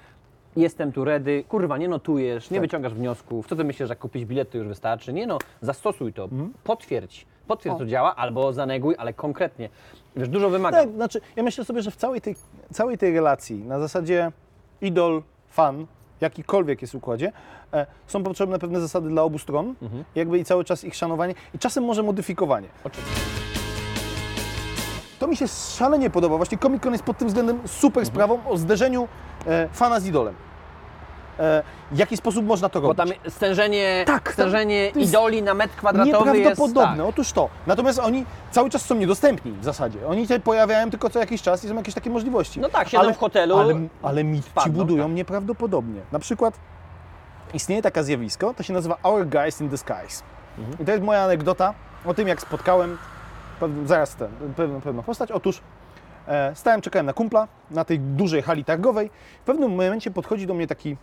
jestem 0.61 0.91
tu 0.91 1.03
ready, 1.05 1.43
kurwa, 1.49 1.77
nie 1.77 1.87
notujesz, 1.87 2.49
nie 2.51 2.55
Tak. 2.57 2.61
wyciągasz 2.61 2.93
wniosków, 2.93 3.47
co 3.47 3.55
Ty 3.55 3.63
myślisz, 3.63 3.87
że 3.87 3.91
jak 3.91 3.99
kupić 3.99 4.25
bilet, 4.25 4.51
to 4.51 4.57
już 4.57 4.67
wystarczy? 4.67 5.13
Nie 5.13 5.27
no, 5.27 5.37
zastosuj 5.61 6.13
to, 6.13 6.29
potwierdź, 6.63 7.25
potwierdź, 7.47 7.73
Mhm. 7.73 7.75
O. 7.75 7.79
to 7.85 7.91
działa, 7.91 8.15
albo 8.15 8.53
zaneguj, 8.53 8.95
ale 8.97 9.13
konkretnie. 9.13 9.69
Wiesz, 10.15 10.29
dużo 10.29 10.49
wymaga. 10.49 10.77
Tak, 10.77 10.89
znaczy, 10.91 11.21
ja 11.35 11.43
myślę 11.43 11.65
sobie, 11.65 11.81
że 11.81 11.91
w 11.91 11.95
całej 11.95 12.21
tej, 12.21 12.35
całej 12.73 12.97
tej 12.97 13.13
relacji, 13.13 13.63
na 13.63 13.79
zasadzie 13.79 14.31
idol, 14.81 15.23
fan, 15.49 15.85
jakikolwiek 16.21 16.81
jest 16.81 16.95
układzie, 16.95 17.31
e, 17.73 17.85
są 18.07 18.23
potrzebne 18.23 18.59
pewne 18.59 18.81
zasady 18.81 19.09
dla 19.09 19.23
obu 19.23 19.37
stron, 19.39 19.75
Mhm. 19.81 20.03
jakby 20.15 20.39
i 20.39 20.45
cały 20.45 20.63
czas 20.63 20.83
ich 20.83 20.95
szanowanie 20.95 21.33
i 21.55 21.59
czasem 21.59 21.83
może 21.83 22.03
modyfikowanie. 22.03 22.67
Oczywiście. 22.83 23.21
To 25.19 25.27
mi 25.27 25.35
się 25.35 25.47
szalenie 25.47 26.09
podoba. 26.09 26.37
Właśnie 26.37 26.57
Comic 26.57 26.83
Con 26.83 26.91
jest 26.91 27.03
pod 27.03 27.17
tym 27.17 27.27
względem 27.27 27.59
super 27.65 28.01
Mhm. 28.01 28.05
sprawą 28.05 28.39
o 28.49 28.57
zderzeniu 28.57 29.07
e, 29.47 29.67
fana 29.73 29.99
z 29.99 30.05
idolem. 30.05 30.35
E, 31.39 31.63
w 31.91 31.97
jaki 31.97 32.17
sposób 32.17 32.45
można 32.45 32.69
to 32.69 32.81
Bo 32.81 32.87
robić? 32.93 32.97
tam 33.21 33.31
stężenie, 33.31 34.03
Tak, 34.07 34.33
stężenie 34.33 34.75
jest 34.75 34.95
idoli 34.97 35.41
na 35.43 35.53
metr 35.53 35.75
kwadratowy 35.75 36.25
jest... 36.29 36.37
Nieprawdopodobne, 36.39 36.97
Tak. 36.97 37.05
otóż 37.09 37.31
to. 37.31 37.49
Natomiast 37.67 37.99
oni 37.99 38.25
cały 38.51 38.69
czas 38.69 38.85
są 38.85 38.95
niedostępni 38.95 39.51
w 39.51 39.63
zasadzie. 39.63 40.07
Oni 40.07 40.27
się 40.27 40.39
pojawiają 40.39 40.89
tylko 40.89 41.09
co 41.09 41.19
jakiś 41.19 41.41
czas 41.41 41.63
i 41.63 41.67
są 41.67 41.75
jakieś 41.75 41.93
takie 41.93 42.09
możliwości. 42.09 42.59
No 42.59 42.69
tak, 42.69 42.89
siedzą 42.89 43.13
w 43.13 43.17
hotelu, 43.17 43.57
Ale, 43.57 43.73
ale 44.03 44.23
mit 44.23 44.45
ci 44.63 44.69
budują 44.69 45.03
tak. 45.03 45.13
nieprawdopodobnie. 45.13 46.01
Na 46.11 46.19
przykład 46.19 46.59
istnieje 47.53 47.81
takie 47.81 48.03
zjawisko, 48.03 48.53
to 48.53 48.63
się 48.63 48.73
nazywa 48.73 48.97
Our 49.03 49.27
Guys 49.27 49.61
in 49.61 49.69
Disguise. 49.69 50.23
Mhm. 50.57 50.77
I 50.79 50.85
to 50.85 50.91
jest 50.91 51.03
moja 51.03 51.23
anegdota 51.23 51.73
o 52.05 52.13
tym, 52.13 52.27
jak 52.27 52.41
spotkałem 52.41 52.97
zaraz 53.85 54.15
ten, 54.15 54.29
pewną, 54.55 54.81
pewną 54.81 55.03
postać. 55.03 55.31
Otóż 55.31 55.61
e, 56.27 56.55
stałem, 56.55 56.81
czekałem 56.81 57.05
na 57.05 57.13
kumpla 57.13 57.47
na 57.71 57.85
tej 57.85 57.99
dużej 57.99 58.41
hali 58.41 58.65
targowej. 58.65 59.09
W 59.41 59.45
pewnym 59.45 59.69
momencie 59.71 60.11
podchodzi 60.11 60.47
do 60.47 60.53
mnie 60.53 60.67
taki 60.67 60.97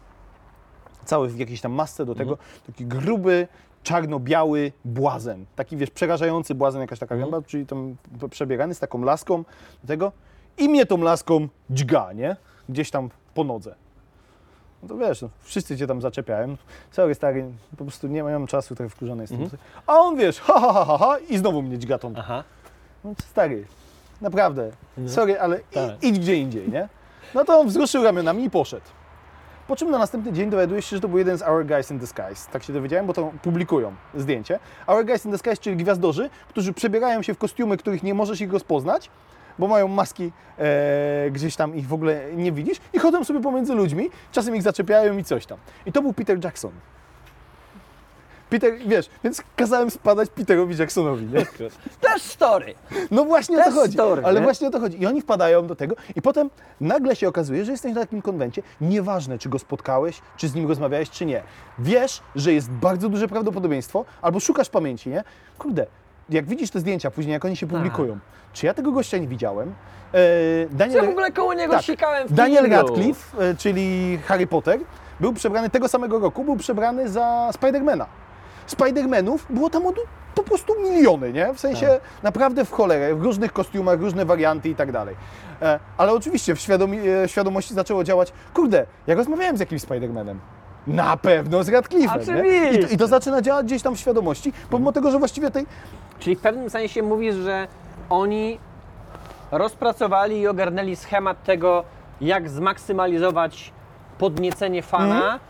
cały 1.04 1.28
w 1.28 1.38
jakiejś 1.38 1.60
tam 1.60 1.72
masce 1.72 2.04
do 2.06 2.14
tego, 2.14 2.30
Mhm. 2.30 2.48
taki 2.66 2.86
gruby, 2.86 3.48
czarno-biały 3.82 4.72
błazen. 4.84 5.46
Taki, 5.56 5.76
wiesz, 5.76 5.90
przerażający 5.90 6.54
błazen, 6.54 6.80
jakaś 6.80 6.98
taka 6.98 7.14
Mhm. 7.14 7.30
gęba, 7.30 7.46
czyli 7.48 7.66
tam 7.66 7.96
przebiegany 8.30 8.74
z 8.74 8.78
taką 8.78 9.02
laską 9.02 9.38
do 9.82 9.88
tego 9.88 10.12
i 10.58 10.68
mnie 10.68 10.86
tą 10.86 10.98
laską 10.98 11.48
dźga, 11.70 12.12
nie? 12.12 12.36
Gdzieś 12.68 12.90
tam 12.90 13.10
po 13.34 13.44
nodze. 13.44 13.74
No 14.82 14.88
to 14.88 14.96
wiesz, 14.96 15.22
no, 15.22 15.28
wszyscy 15.42 15.76
cię 15.76 15.86
tam 15.86 16.00
zaczepiają. 16.00 16.56
Sorry, 16.90 17.14
stary, 17.14 17.44
po 17.78 17.84
prostu 17.84 18.06
nie 18.08 18.22
mam 18.24 18.46
czasu, 18.46 18.74
trochę 18.74 18.90
wkurzony 18.90 19.22
jestem. 19.22 19.42
Mhm. 19.42 19.62
A 19.86 19.92
on, 19.98 20.16
wiesz, 20.16 20.40
ha, 20.40 20.60
ha, 20.60 20.72
ha, 20.72 20.84
ha, 20.84 20.98
ha 20.98 21.18
i 21.28 21.38
znowu 21.38 21.62
mnie 21.62 21.78
dźga 21.78 21.98
tą. 21.98 22.12
Aha. 22.16 22.44
No, 23.04 23.14
stary, 23.30 23.64
naprawdę, 24.20 24.70
sorry, 25.06 25.40
ale 25.40 25.58
i, 25.60 25.62
Tak. 25.74 26.02
idź 26.02 26.18
gdzie 26.18 26.36
indziej, 26.36 26.68
nie? 26.70 26.88
No 27.34 27.44
to 27.44 27.58
on 27.58 27.68
wzruszył 27.68 28.04
ramionami 28.04 28.44
i 28.44 28.50
poszedł. 28.50 28.86
Po 29.68 29.76
czym 29.76 29.90
na 29.90 29.98
następny 29.98 30.32
dzień 30.32 30.50
dowiadujesz 30.50 30.84
się, 30.84 30.96
że 30.96 31.00
to 31.00 31.08
był 31.08 31.18
jeden 31.18 31.38
z 31.38 31.42
Our 31.42 31.66
Guys 31.66 31.90
in 31.90 32.06
Skies. 32.06 32.46
Tak 32.46 32.62
się 32.62 32.72
dowiedziałem, 32.72 33.06
bo 33.06 33.12
to 33.12 33.32
publikują 33.42 33.94
zdjęcie. 34.14 34.58
Our 34.86 35.04
Guys 35.04 35.26
in 35.26 35.38
Skies, 35.38 35.60
czyli 35.60 35.76
gwiazdorzy, 35.76 36.30
którzy 36.48 36.72
przebierają 36.72 37.22
się 37.22 37.34
w 37.34 37.38
kostiumy, 37.38 37.76
których 37.76 38.02
nie 38.02 38.14
możesz 38.14 38.40
ich 38.40 38.52
rozpoznać, 38.52 39.10
bo 39.58 39.68
mają 39.68 39.88
maski, 39.88 40.32
e, 40.58 41.30
gdzieś 41.30 41.56
tam 41.56 41.74
ich 41.74 41.86
w 41.86 41.92
ogóle 41.92 42.34
nie 42.34 42.52
widzisz 42.52 42.78
i 42.92 42.98
chodzą 42.98 43.24
sobie 43.24 43.40
pomiędzy 43.40 43.74
ludźmi, 43.74 44.10
czasem 44.32 44.56
ich 44.56 44.62
zaczepiają 44.62 45.18
i 45.18 45.24
coś 45.24 45.46
tam. 45.46 45.58
I 45.86 45.92
to 45.92 46.02
był 46.02 46.12
Peter 46.12 46.44
Jackson. 46.44 46.72
Peter, 48.50 48.74
wiesz, 48.86 49.10
więc 49.24 49.42
kazałem 49.56 49.90
spadać 49.90 50.28
Peterowi 50.30 50.76
Jacksonowi, 50.78 51.26
nie? 51.26 51.46
Też 52.00 52.22
story. 52.22 52.74
No 53.10 53.24
właśnie 53.24 53.56
o 53.56 53.58
to 53.58 53.64
Też 53.64 53.74
chodzi. 53.74 53.94
story, 53.94 54.22
ale 54.24 54.40
nie? 54.40 54.44
właśnie 54.44 54.68
o 54.68 54.70
to 54.70 54.80
chodzi. 54.80 55.02
I 55.02 55.06
oni 55.06 55.20
wpadają 55.20 55.66
do 55.66 55.76
tego 55.76 55.94
i 56.16 56.22
potem 56.22 56.50
nagle 56.80 57.16
się 57.16 57.28
okazuje, 57.28 57.64
że 57.64 57.72
jesteś 57.72 57.94
na 57.94 58.00
takim 58.00 58.22
konwencie, 58.22 58.62
nieważne 58.80 59.38
czy 59.38 59.48
go 59.48 59.58
spotkałeś, 59.58 60.20
czy 60.36 60.48
z 60.48 60.54
nim 60.54 60.68
rozmawiałeś, 60.68 61.10
czy 61.10 61.26
nie. 61.26 61.42
Wiesz, 61.78 62.22
że 62.36 62.52
jest 62.52 62.70
bardzo 62.70 63.08
duże 63.08 63.28
prawdopodobieństwo, 63.28 64.04
albo 64.22 64.40
szukasz 64.40 64.70
pamięci, 64.70 65.10
nie? 65.10 65.24
Kurde, 65.58 65.86
jak 66.30 66.46
widzisz 66.46 66.70
te 66.70 66.80
zdjęcia 66.80 67.10
później, 67.10 67.32
jak 67.32 67.44
oni 67.44 67.56
się 67.56 67.66
publikują, 67.66 68.18
czy 68.52 68.66
ja 68.66 68.74
tego 68.74 68.92
gościa 68.92 69.18
nie 69.18 69.28
widziałem? 69.28 69.74
E, 70.14 70.18
Daniel, 70.70 70.96
Ja 70.96 71.08
w 71.08 71.10
ogóle 71.12 71.32
koło 71.32 71.54
niego 71.54 71.72
tak. 71.74 71.82
sikałem 71.82 72.28
w 72.28 72.32
Daniel. 72.32 72.70
Radcliffe, 72.70 73.38
e, 73.50 73.54
czyli 73.54 74.18
Harry 74.26 74.46
Potter, 74.46 74.80
był 75.20 75.32
przebrany 75.32 75.70
tego 75.70 75.88
samego 75.88 76.18
roku, 76.18 76.44
był 76.44 76.56
przebrany 76.56 77.08
za 77.08 77.50
Spidermana. 77.52 78.06
Spidermanów 78.66 79.46
było 79.50 79.70
tam 79.70 79.86
od, 79.86 79.96
po 80.34 80.42
prostu 80.42 80.72
miliony, 80.82 81.32
nie? 81.32 81.54
W 81.54 81.60
sensie 81.60 81.86
Tak. 81.86 82.00
naprawdę 82.22 82.64
w 82.64 82.70
cholerę, 82.70 83.14
w 83.14 83.22
różnych 83.22 83.52
kostiumach, 83.52 84.00
różne 84.00 84.24
warianty 84.24 84.68
i 84.68 84.74
tak 84.74 84.92
dalej. 84.92 85.16
E, 85.62 85.78
ale 85.96 86.12
oczywiście 86.12 86.54
w 86.54 86.60
świadomi, 86.60 86.98
e, 87.08 87.28
świadomości 87.28 87.74
zaczęło 87.74 88.04
działać, 88.04 88.32
kurde, 88.54 88.86
ja 89.06 89.14
rozmawiałem 89.14 89.56
z 89.56 89.60
jakimś 89.60 89.82
Spidermanem. 89.82 90.40
Na 90.86 91.16
pewno 91.16 91.62
z 91.64 91.68
Radcliffe'em, 91.68 92.28
nie? 92.44 92.50
I, 92.56 92.68
Oczywiście. 92.68 92.88
to, 92.88 92.94
I 92.94 92.96
to 92.96 93.06
zaczyna 93.06 93.42
działać 93.42 93.66
gdzieś 93.66 93.82
tam 93.82 93.94
w 93.96 94.00
świadomości, 94.00 94.52
pomimo 94.70 94.92
tego, 94.92 95.10
że 95.10 95.18
właściwie 95.18 95.50
tej... 95.50 95.66
Czyli 96.18 96.36
w 96.36 96.40
pewnym 96.40 96.70
sensie 96.70 97.02
mówisz, 97.02 97.34
że 97.34 97.68
oni 98.10 98.58
rozpracowali 99.52 100.40
i 100.40 100.48
ogarnęli 100.48 100.96
schemat 100.96 101.42
tego, 101.44 101.84
jak 102.20 102.48
zmaksymalizować 102.48 103.72
podniecenie 104.18 104.82
fana, 104.82 105.16
Mhm. 105.16 105.40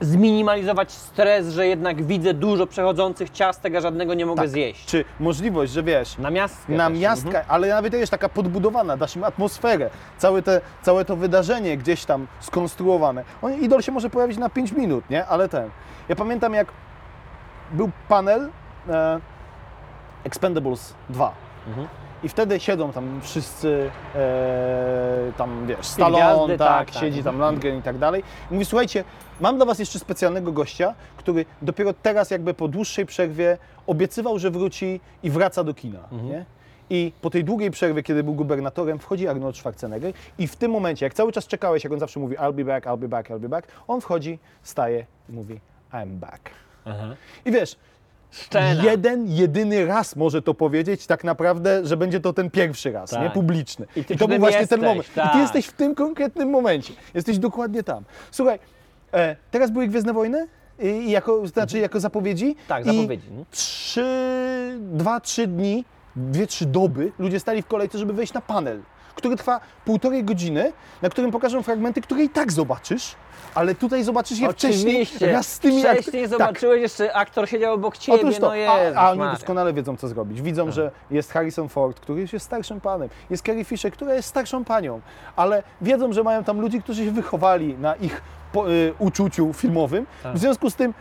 Zminimalizować 0.00 0.92
stres, 0.92 1.48
że 1.48 1.66
jednak 1.66 2.02
widzę 2.04 2.34
dużo 2.34 2.66
przechodzących 2.66 3.30
ciastek, 3.30 3.74
a 3.74 3.80
żadnego 3.80 4.14
nie 4.14 4.26
mogę 4.26 4.42
Tak. 4.42 4.50
zjeść. 4.50 4.86
Czy 4.86 5.04
możliwość, 5.20 5.72
że 5.72 5.82
wiesz, 5.82 6.18
Na 6.18 6.30
miastkę 6.30 6.72
na 6.72 6.88
miastka, 6.88 7.28
Mhm. 7.28 7.44
ale 7.48 7.68
nawet 7.68 7.92
jest 7.92 8.10
taka 8.10 8.28
podbudowana, 8.28 8.96
dasz 8.96 9.16
im 9.16 9.24
atmosferę, 9.24 9.90
całe, 10.18 10.42
te, 10.42 10.60
całe 10.82 11.04
to 11.04 11.16
wydarzenie 11.16 11.76
gdzieś 11.76 12.04
tam 12.04 12.26
skonstruowane. 12.40 13.24
On, 13.42 13.54
idol 13.54 13.82
się 13.82 13.92
może 13.92 14.10
pojawić 14.10 14.38
na 14.38 14.48
5 14.50 14.72
minut, 14.72 15.10
nie? 15.10 15.26
Ale 15.26 15.48
ten. 15.48 15.70
Ja 16.08 16.16
pamiętam 16.16 16.54
jak 16.54 16.66
był 17.72 17.90
panel 18.08 18.48
e, 18.88 19.20
Expendables 20.24 20.94
2. 21.10 21.32
Mhm. 21.68 21.88
I 22.22 22.28
wtedy 22.28 22.60
siedzą 22.60 22.92
tam 22.92 23.20
wszyscy, 23.22 23.90
e, 24.14 25.32
tam 25.36 25.66
wiesz, 25.66 25.86
Stallone, 25.86 26.58
tak, 26.58 26.68
tak, 26.68 26.90
tak. 26.90 27.02
siedzi 27.02 27.22
tam 27.24 27.38
Landgren 27.38 27.78
i 27.78 27.82
tak 27.82 27.98
dalej. 27.98 28.22
I 28.50 28.54
mówi, 28.54 28.64
słuchajcie, 28.66 29.04
mam 29.40 29.56
dla 29.56 29.66
Was 29.66 29.78
jeszcze 29.78 29.98
specjalnego 29.98 30.52
gościa, 30.52 30.94
który 31.16 31.44
dopiero 31.62 31.92
teraz 32.02 32.30
jakby 32.30 32.54
po 32.54 32.68
dłuższej 32.68 33.06
przerwie 33.06 33.58
obiecywał, 33.86 34.38
że 34.38 34.50
wróci 34.50 35.00
i 35.22 35.30
wraca 35.30 35.64
do 35.64 35.74
kina, 35.74 35.98
Mhm. 36.12 36.26
nie? 36.28 36.44
I 36.92 37.12
po 37.20 37.30
tej 37.30 37.44
długiej 37.44 37.70
przerwie, 37.70 38.02
kiedy 38.02 38.24
był 38.24 38.34
gubernatorem, 38.34 38.98
wchodzi 38.98 39.28
Arnold 39.28 39.56
Schwarzenegger 39.56 40.12
i 40.38 40.46
w 40.46 40.56
tym 40.56 40.70
momencie, 40.70 41.06
jak 41.06 41.14
cały 41.14 41.32
czas 41.32 41.46
czekałeś, 41.46 41.84
jak 41.84 41.92
on 41.92 41.98
zawsze 42.00 42.20
mówi 42.20 42.36
I'll 42.36 42.52
be 42.54 42.64
back, 42.64 42.86
I'll 42.86 42.98
be 42.98 43.08
back, 43.08 43.30
I'll 43.30 43.40
be 43.40 43.48
back, 43.48 43.66
on 43.88 44.00
wchodzi, 44.00 44.38
staje 44.62 45.06
i 45.28 45.32
mówi 45.32 45.60
I'm 45.92 46.06
back. 46.06 46.40
Aha. 46.84 47.14
I 47.44 47.52
wiesz, 47.52 47.76
Scena. 48.30 48.82
jeden, 48.84 49.26
jedyny 49.28 49.86
raz 49.86 50.16
może 50.16 50.42
to 50.42 50.54
powiedzieć 50.54 51.06
tak 51.06 51.24
naprawdę, 51.24 51.86
że 51.86 51.96
będzie 51.96 52.20
to 52.20 52.32
ten 52.32 52.50
pierwszy 52.50 52.92
raz, 52.92 53.10
Tak. 53.10 53.22
nie? 53.22 53.30
Publiczny. 53.30 53.86
I 53.96 54.04
ty 54.04 54.14
przy 54.14 54.18
to 54.18 54.28
był 54.28 54.34
tym 54.34 54.40
właśnie 54.40 54.60
jesteś, 54.60 54.78
ten 54.80 54.88
moment. 54.88 55.08
I 55.08 55.14
tak. 55.14 55.32
ty 55.32 55.38
jesteś 55.38 55.66
w 55.66 55.72
tym 55.72 55.94
konkretnym 55.94 56.50
momencie. 56.50 56.92
Jesteś 57.14 57.38
dokładnie 57.38 57.82
tam. 57.82 58.04
Słuchaj, 58.30 58.58
e, 59.12 59.36
teraz 59.50 59.70
były 59.70 59.86
Gwiezdne 59.86 60.12
Wojny? 60.12 60.46
I 60.82 61.10
jako, 61.10 61.46
znaczy 61.46 61.78
jako 61.78 62.00
zapowiedzi. 62.00 62.56
Tak, 62.68 62.86
I 62.86 62.96
zapowiedzi, 62.96 63.26
no. 63.38 63.44
Trzy, 63.50 64.04
dwa, 64.80 65.20
trzy 65.20 65.46
dni, 65.46 65.84
dwie, 66.16 66.46
trzy 66.46 66.66
doby 66.66 67.12
ludzie 67.18 67.40
stali 67.40 67.62
w 67.62 67.66
kolejce, 67.66 67.98
żeby 67.98 68.12
wejść 68.12 68.32
na 68.32 68.40
panel, 68.40 68.82
który 69.14 69.36
trwa 69.36 69.60
półtorej 69.84 70.24
godziny, 70.24 70.72
na 71.02 71.08
którym 71.08 71.30
pokażą 71.30 71.62
fragmenty, 71.62 72.00
które 72.00 72.24
i 72.24 72.28
tak 72.28 72.52
zobaczysz, 72.52 73.14
ale 73.54 73.74
tutaj 73.74 74.04
zobaczysz 74.04 74.38
je 74.38 74.52
wcześniej 74.52 75.02
Oczywiście. 75.02 75.32
raz 75.32 75.52
z 75.52 75.58
tymi 75.58 75.82
Wcześniej 75.82 76.22
Tak. 76.22 76.30
zobaczyłeś, 76.30 76.82
jeszcze 76.82 77.16
aktor 77.16 77.48
siedział 77.48 77.74
obok 77.74 77.98
ciebie, 77.98 78.18
Otóż 78.18 78.38
to, 78.38 78.46
no 78.46 78.54
Jezus 78.54 78.96
a, 78.96 79.00
a 79.00 79.10
oni 79.10 79.20
doskonale 79.20 79.72
wiedzą, 79.72 79.96
co 79.96 80.08
zrobić. 80.08 80.42
Widzą, 80.42 80.70
że 80.70 80.90
jest 81.10 81.32
Harrison 81.32 81.68
Ford, 81.68 82.00
który 82.00 82.20
jest 82.20 82.46
starszym 82.46 82.80
panem, 82.80 83.08
jest 83.30 83.46
Carrie 83.46 83.64
Fisher, 83.64 83.92
która 83.92 84.14
jest 84.14 84.28
starszą 84.28 84.64
panią, 84.64 85.00
ale 85.36 85.62
wiedzą, 85.80 86.12
że 86.12 86.22
mają 86.22 86.44
tam 86.44 86.60
ludzi, 86.60 86.82
którzy 86.82 87.04
się 87.04 87.10
wychowali 87.10 87.78
na 87.78 87.94
ich 87.94 88.22
po, 88.52 88.70
y, 88.70 88.94
uczuciu 88.98 89.52
filmowym. 89.52 90.06
Tak. 90.22 90.34
W 90.34 90.38
związku 90.38 90.70
z 90.70 90.74
tym, 90.74 90.94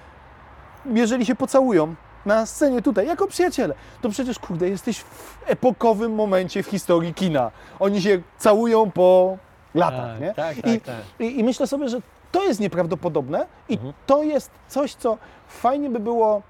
jeżeli 0.85 1.25
się 1.25 1.35
pocałują 1.35 1.95
na 2.25 2.45
scenie 2.45 2.81
tutaj, 2.81 3.07
jako 3.07 3.27
przyjaciele, 3.27 3.73
to 4.01 4.09
przecież, 4.09 4.39
kurde, 4.39 4.69
jesteś 4.69 4.99
w 4.99 5.37
epokowym 5.45 6.15
momencie 6.15 6.63
w 6.63 6.67
historii 6.67 7.13
kina. 7.13 7.51
Oni 7.79 8.01
się 8.01 8.21
całują 8.37 8.91
po 8.91 9.37
latach, 9.75 10.11
Tak, 10.11 10.21
nie? 10.21 10.33
tak, 10.33 10.55
tak, 10.55 10.73
I, 10.73 10.81
tak. 10.81 10.95
I, 11.19 11.39
I 11.39 11.43
myślę 11.43 11.67
sobie, 11.67 11.89
że 11.89 11.97
to 12.31 12.43
jest 12.43 12.59
nieprawdopodobne 12.59 13.45
i 13.69 13.73
Mhm. 13.73 13.93
to 14.05 14.23
jest 14.23 14.51
coś, 14.67 14.93
co 14.95 15.17
fajnie 15.47 15.89
by 15.89 15.99
było 15.99 16.41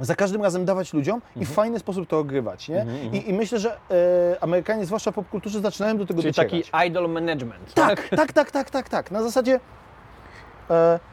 za 0.00 0.14
każdym 0.14 0.42
razem 0.42 0.64
dawać 0.64 0.92
ludziom 0.94 1.16
i 1.36 1.38
Mhm. 1.38 1.46
w 1.46 1.54
fajny 1.54 1.78
sposób 1.78 2.08
to 2.08 2.18
ogrywać, 2.18 2.68
nie? 2.68 2.86
I, 3.12 3.30
I 3.30 3.32
myślę, 3.32 3.58
że 3.58 3.72
e, 3.72 3.76
Amerykanie, 4.40 4.86
zwłaszcza 4.86 5.10
w 5.10 5.14
popkulturze, 5.14 5.60
zaczynają 5.60 5.98
do 5.98 6.06
tego 6.06 6.22
Czyli 6.22 6.32
docierać. 6.32 6.70
taki 6.70 6.88
idol 6.88 7.10
management. 7.10 7.74
Tak, 7.74 8.08
tak, 8.08 8.32
tak, 8.32 8.50
tak, 8.50 8.70
tak, 8.70 8.88
tak. 8.88 9.10
Na 9.10 9.22
zasadzie 9.22 9.60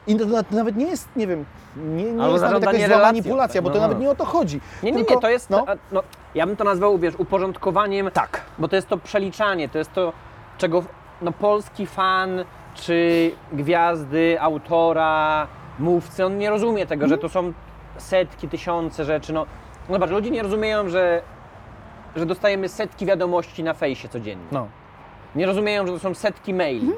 i 0.06 0.16
to 0.16 0.26
na- 0.26 0.44
nawet 0.50 0.76
nie 0.76 0.86
jest, 0.86 1.08
nie 1.16 1.26
wiem, 1.26 1.44
nie, 1.76 2.12
nie 2.12 2.28
jest 2.28 2.42
nawet 2.44 2.62
jakaś 2.64 2.86
zła 2.86 2.98
manipulacja, 2.98 3.62
tak, 3.62 3.64
bo 3.64 3.70
to 3.70 3.76
no. 3.76 3.82
nawet 3.82 4.00
nie 4.00 4.10
o 4.10 4.14
to 4.14 4.24
chodzi. 4.24 4.60
Nie, 4.82 4.92
nie, 4.92 4.98
Tylko, 4.98 5.14
nie, 5.14 5.20
to 5.20 5.30
jest, 5.30 5.50
no, 5.50 5.64
no. 5.66 5.74
No, 5.92 6.02
ja 6.34 6.46
bym 6.46 6.56
to 6.56 6.64
nazwał, 6.64 6.98
wiesz, 6.98 7.14
uporządkowaniem, 7.18 8.10
tak. 8.10 8.40
bo 8.58 8.68
to 8.68 8.76
jest 8.76 8.88
to 8.88 8.96
przeliczanie, 8.98 9.68
to 9.68 9.78
jest 9.78 9.92
to, 9.92 10.12
czego 10.58 10.82
no, 11.22 11.32
polski 11.32 11.86
fan, 11.86 12.44
czy 12.74 13.30
gwiazdy, 13.52 14.40
autora, 14.40 15.46
mówcy, 15.78 16.26
on 16.26 16.38
nie 16.38 16.50
rozumie 16.50 16.86
tego, 16.86 17.08
że 17.08 17.18
to 17.18 17.28
są 17.28 17.52
setki, 17.98 18.48
tysiące 18.48 19.04
rzeczy, 19.04 19.32
no. 19.32 19.46
no 19.88 19.94
Zobacz, 19.94 20.10
ludzie 20.10 20.30
nie 20.30 20.42
rozumieją, 20.42 20.88
że, 20.88 21.22
że 22.16 22.26
dostajemy 22.26 22.68
setki 22.68 23.06
wiadomości 23.06 23.62
na 23.64 23.74
fejsie 23.74 24.08
codziennie. 24.08 24.46
No, 24.52 24.66
Nie 25.34 25.46
rozumieją, 25.46 25.86
że 25.86 25.92
to 25.92 25.98
są 25.98 26.14
setki 26.14 26.54
maili. 26.54 26.92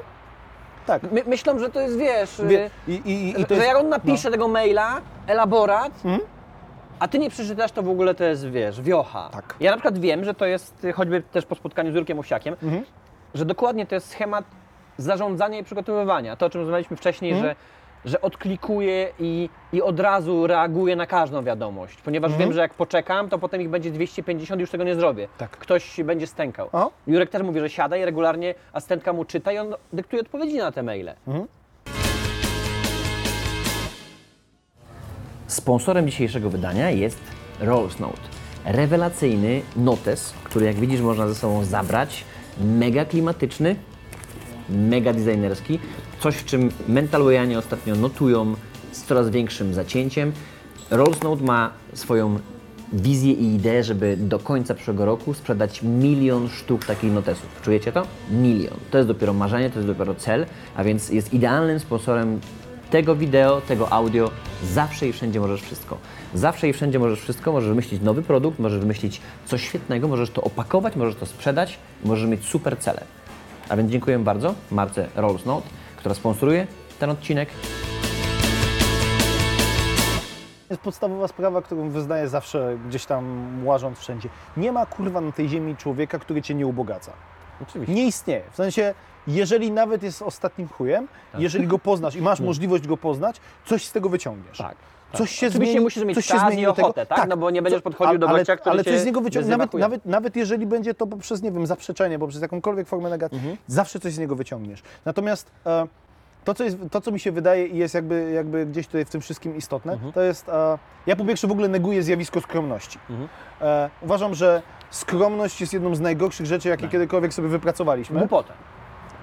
Tak. 0.85 1.11
My, 1.11 1.23
myślą, 1.27 1.59
że 1.59 1.69
to 1.69 1.79
jest, 1.81 1.97
wiesz, 1.97 2.41
Wie, 2.45 2.69
i, 2.87 2.91
i, 2.93 3.41
i, 3.41 3.45
to 3.45 3.55
że 3.55 3.61
jest, 3.61 3.67
jak 3.67 3.77
on 3.77 3.89
napisze 3.89 4.31
tego 4.31 4.47
maila, 4.47 5.01
elaborat, 5.27 5.91
Mhm. 6.05 6.19
a 6.99 7.07
ty 7.07 7.19
nie 7.19 7.29
przeczytasz, 7.29 7.71
to 7.71 7.83
w 7.83 7.89
ogóle 7.89 8.15
to 8.15 8.23
jest, 8.23 8.49
wiesz, 8.49 8.81
wiocha. 8.81 9.29
Tak. 9.31 9.55
Ja 9.59 9.71
na 9.71 9.77
przykład 9.77 9.97
wiem, 9.97 10.23
że 10.25 10.33
to 10.33 10.45
jest, 10.45 10.85
y, 10.85 10.93
choćby 10.93 11.21
też 11.21 11.45
po 11.45 11.55
spotkaniu 11.55 11.91
z 11.91 11.95
Jurkiem 11.95 12.19
Osiakiem, 12.19 12.55
Mhm. 12.63 12.83
że 13.33 13.45
dokładnie 13.45 13.85
to 13.85 13.95
jest 13.95 14.09
schemat 14.09 14.45
zarządzania 14.97 15.59
i 15.59 15.63
przygotowywania. 15.63 16.35
To, 16.35 16.45
o 16.45 16.49
czym 16.49 16.61
rozmawialiśmy 16.61 16.97
wcześniej, 16.97 17.31
Mhm. 17.31 17.49
że, 17.49 17.55
że 18.05 18.21
odklikuję 18.21 19.09
i, 19.19 19.49
i 19.73 19.81
od 19.81 19.99
razu 19.99 20.47
reaguję 20.47 20.95
na 20.95 21.05
każdą 21.05 21.43
wiadomość, 21.43 21.97
ponieważ 22.01 22.31
Mhm. 22.31 22.47
wiem, 22.49 22.53
że 22.53 22.61
jak 22.61 22.73
poczekam, 22.73 23.29
to 23.29 23.39
potem 23.39 23.61
ich 23.61 23.69
będzie 23.69 23.91
250 23.91 24.59
i 24.59 24.61
już 24.61 24.69
tego 24.71 24.83
nie 24.83 24.95
zrobię. 24.95 25.27
Tak. 25.37 25.49
Ktoś 25.51 26.03
będzie 26.03 26.27
stękał. 26.27 26.69
O. 26.73 26.91
Jurek 27.07 27.29
też 27.29 27.41
mówi, 27.43 27.59
że 27.59 27.69
siada 27.69 27.97
i 27.97 28.05
regularnie 28.05 28.55
asystentka 28.73 29.13
mu 29.13 29.25
czyta 29.25 29.51
i 29.51 29.57
on 29.57 29.75
dyktuje 29.93 30.21
odpowiedzi 30.21 30.57
na 30.57 30.71
te 30.71 30.83
maile. 30.83 31.13
Sponsorem 35.47 36.05
dzisiejszego 36.07 36.49
wydania 36.49 36.89
jest 36.91 37.19
Rolls 37.59 37.99
Note. 37.99 38.19
Rewelacyjny 38.65 39.61
notes, 39.75 40.33
który 40.43 40.65
jak 40.65 40.75
widzisz 40.75 41.01
można 41.01 41.27
ze 41.27 41.35
sobą 41.35 41.63
zabrać. 41.65 42.23
Mega 42.61 43.05
klimatyczny, 43.05 43.75
mega 44.69 45.13
designerski. 45.13 45.79
Coś, 46.19 46.35
w 46.35 46.45
czym 46.45 46.71
mentalwayanie 46.87 47.59
ostatnio 47.59 47.95
notują 47.95 48.55
z 48.91 49.03
coraz 49.03 49.29
większym 49.29 49.73
zacięciem. 49.73 50.31
Rolls 50.91 51.23
Note 51.23 51.43
ma 51.43 51.71
swoją 51.93 52.39
wizję 52.93 53.33
i 53.33 53.55
ideę, 53.55 53.83
żeby 53.83 54.17
do 54.17 54.39
końca 54.39 54.73
przyszłego 54.73 55.05
roku 55.05 55.33
sprzedać 55.33 55.81
milion 55.83 56.49
sztuk 56.49 56.85
takich 56.85 57.11
notesów. 57.11 57.61
Czujecie 57.61 57.91
to? 57.91 58.07
Milion. 58.31 58.77
To 58.91 58.97
jest 58.97 59.07
dopiero 59.07 59.33
marzenie, 59.33 59.69
to 59.69 59.75
jest 59.75 59.87
dopiero 59.87 60.15
cel, 60.15 60.45
a 60.75 60.83
więc 60.83 61.09
jest 61.09 61.33
idealnym 61.33 61.79
sponsorem 61.79 62.39
tego 62.89 63.15
wideo, 63.15 63.61
tego 63.61 63.93
audio, 63.93 64.31
zawsze 64.63 65.07
i 65.07 65.13
wszędzie 65.13 65.39
możesz 65.39 65.61
wszystko. 65.61 65.97
Zawsze 66.33 66.69
i 66.69 66.73
wszędzie 66.73 66.99
możesz 66.99 67.21
wszystko, 67.21 67.51
możesz 67.51 67.69
wymyślić 67.69 68.01
nowy 68.01 68.21
produkt, 68.21 68.59
możesz 68.59 68.79
wymyślić 68.79 69.21
coś 69.45 69.63
świetnego, 69.63 70.07
możesz 70.07 70.29
to 70.29 70.41
opakować, 70.41 70.95
możesz 70.95 71.15
to 71.15 71.25
sprzedać, 71.25 71.77
możesz 72.03 72.29
mieć 72.29 72.45
super 72.45 72.77
cele. 72.77 73.03
A 73.69 73.75
więc 73.75 73.91
dziękuję 73.91 74.19
bardzo 74.19 74.55
marce 74.71 75.07
Rolls 75.15 75.45
Note, 75.45 75.67
która 75.97 76.15
sponsoruje 76.15 76.67
ten 76.99 77.09
odcinek. 77.09 77.49
jest 80.69 80.81
podstawowa 80.81 81.27
sprawa, 81.27 81.61
którą 81.61 81.89
wyznaję 81.89 82.27
zawsze 82.27 82.77
gdzieś 82.87 83.05
tam 83.05 83.45
łażąc 83.67 83.99
wszędzie. 83.99 84.29
Nie 84.57 84.71
ma 84.71 84.85
kurwa 84.85 85.21
na 85.21 85.31
tej 85.31 85.49
ziemi 85.49 85.75
człowieka, 85.75 86.19
który 86.19 86.41
cię 86.41 86.55
nie 86.55 86.67
ubogaca. 86.67 87.11
Oczywiście. 87.61 87.93
Nie 87.93 88.07
istnieje. 88.07 88.43
W 88.51 88.55
sensie, 88.55 88.93
jeżeli 89.27 89.71
nawet 89.71 90.03
jest 90.03 90.21
ostatnim 90.21 90.67
chujem, 90.67 91.07
jeżeli 91.37 91.67
go 91.67 91.79
poznasz 91.79 92.15
i 92.15 92.21
masz 92.21 92.39
możliwość 92.39 92.87
go 92.87 92.97
poznać, 92.97 93.41
coś 93.65 93.85
z 93.85 93.91
tego 93.91 94.09
wyciągniesz. 94.09 94.57
Tak. 94.57 94.75
Coś 95.17 95.31
się 95.31 95.47
Oczywiście 95.47 95.71
zmieni, 95.71 95.79
musisz 95.83 96.03
mieć 96.05 96.15
coś 96.15 96.25
się 96.25 96.33
czas 96.33 96.41
zmieni 96.47 96.61
i 96.61 96.65
do 96.65 96.73
tego. 96.73 96.87
ochotę, 96.87 97.05
tak? 97.05 97.29
No 97.29 97.37
bo 97.37 97.49
nie 97.49 97.61
będziesz 97.61 97.79
Co- 97.81 97.83
podchodził 97.83 98.17
do 98.19 98.29
ale, 98.29 98.39
gościa, 98.39 98.55
który 98.57 98.71
Ale 98.73 98.83
cię 98.83 98.91
coś 98.91 98.99
z 98.99 99.05
niego 99.05 99.21
wyciągnie. 99.21 99.41
wyzywa 99.41 99.57
Nawet, 99.57 99.73
nawet, 99.73 100.05
nawet 100.05 100.35
jeżeli 100.35 100.65
będzie 100.65 100.93
to 100.93 101.07
poprzez, 101.07 101.41
nie 101.41 101.51
wiem, 101.51 101.65
zaprzeczenie, 101.67 102.19
poprzez 102.19 102.41
jakąkolwiek 102.41 102.87
formę 102.87 103.09
negacji, 103.09 103.37
Mhm. 103.37 103.57
zawsze 103.67 103.99
coś 103.99 104.13
z 104.13 104.17
niego 104.19 104.35
wyciągniesz. 104.35 104.81
Natomiast 105.05 105.51
e, 105.65 105.87
to, 106.43 106.53
co 106.53 106.63
jest, 106.63 106.77
to, 106.91 107.01
co 107.01 107.11
mi 107.11 107.19
się 107.19 107.31
wydaje 107.31 107.67
i 107.67 107.77
jest 107.77 107.93
jakby, 107.95 108.31
jakby 108.31 108.65
gdzieś 108.65 108.85
tutaj 108.87 109.05
w 109.05 109.09
tym 109.09 109.21
wszystkim 109.21 109.57
istotne, 109.57 109.93
Mhm. 109.93 110.13
to 110.13 110.21
jest, 110.21 110.49
e, 110.49 110.77
ja 111.07 111.15
po 111.15 111.25
pierwsze 111.25 111.47
w 111.47 111.51
ogóle 111.51 111.67
neguję 111.67 112.03
zjawisko 112.03 112.41
skromności. 112.41 112.99
Mhm. 113.09 113.29
E, 113.61 113.89
uważam, 114.01 114.35
że 114.35 114.61
skromność 114.91 115.61
jest 115.61 115.73
jedną 115.73 115.95
z 115.95 115.99
najgorszych 115.99 116.45
rzeczy, 116.45 116.69
jakie 116.69 116.87
kiedykolwiek 116.87 117.33
sobie 117.33 117.47
wypracowaliśmy. 117.47 118.19
Głupotę. 118.19 118.53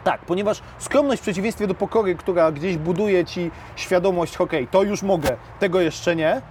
Tak, 0.04 0.20
ponieważ 0.20 0.62
skromność 0.78 1.20
w 1.20 1.22
przeciwieństwie 1.22 1.66
do 1.66 1.74
pokory, 1.74 2.14
która 2.14 2.52
gdzieś 2.52 2.76
buduje 2.76 3.24
ci 3.24 3.50
świadomość, 3.76 4.36
okej, 4.36 4.66
to 4.66 4.82
już 4.82 5.02
mogę, 5.02 5.36
tego 5.60 5.80
jeszcze 5.80 6.16
nie. 6.16 6.42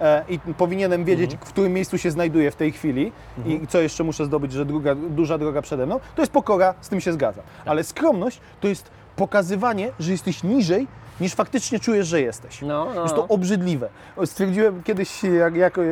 E, 0.00 0.24
I 0.28 0.38
powinienem 0.38 1.04
wiedzieć, 1.04 1.30
Mhm. 1.32 1.46
w 1.48 1.52
którym 1.52 1.72
miejscu 1.72 1.98
się 1.98 2.10
znajduję 2.10 2.50
w 2.50 2.56
tej 2.56 2.72
chwili 2.72 3.12
i, 3.46 3.52
i 3.52 3.66
co 3.66 3.80
jeszcze 3.80 4.04
muszę 4.04 4.24
zdobyć, 4.24 4.52
że 4.52 4.64
druga, 4.64 4.94
duża 4.94 5.38
droga 5.38 5.62
przede 5.62 5.86
mną. 5.86 6.00
To 6.16 6.22
jest 6.22 6.32
pokora, 6.32 6.74
z 6.80 6.88
tym 6.88 7.00
się 7.00 7.12
zgadza. 7.12 7.42
Tak. 7.42 7.68
Ale 7.68 7.84
skromność 7.84 8.40
to 8.60 8.68
jest 8.68 8.90
pokazywanie, 9.16 9.90
że 10.00 10.12
jesteś 10.12 10.42
niżej, 10.42 10.86
niż 11.20 11.34
faktycznie 11.34 11.80
czujesz, 11.80 12.06
że 12.06 12.20
jesteś. 12.20 12.62
No, 12.62 12.88
no, 12.94 13.02
Jest 13.02 13.16
no. 13.16 13.22
to 13.22 13.28
obrzydliwe. 13.34 13.88
Stwierdziłem 14.24 14.82
kiedyś, 14.82 15.22
jak, 15.24 15.56
jak 15.56 15.78
e, 15.78 15.82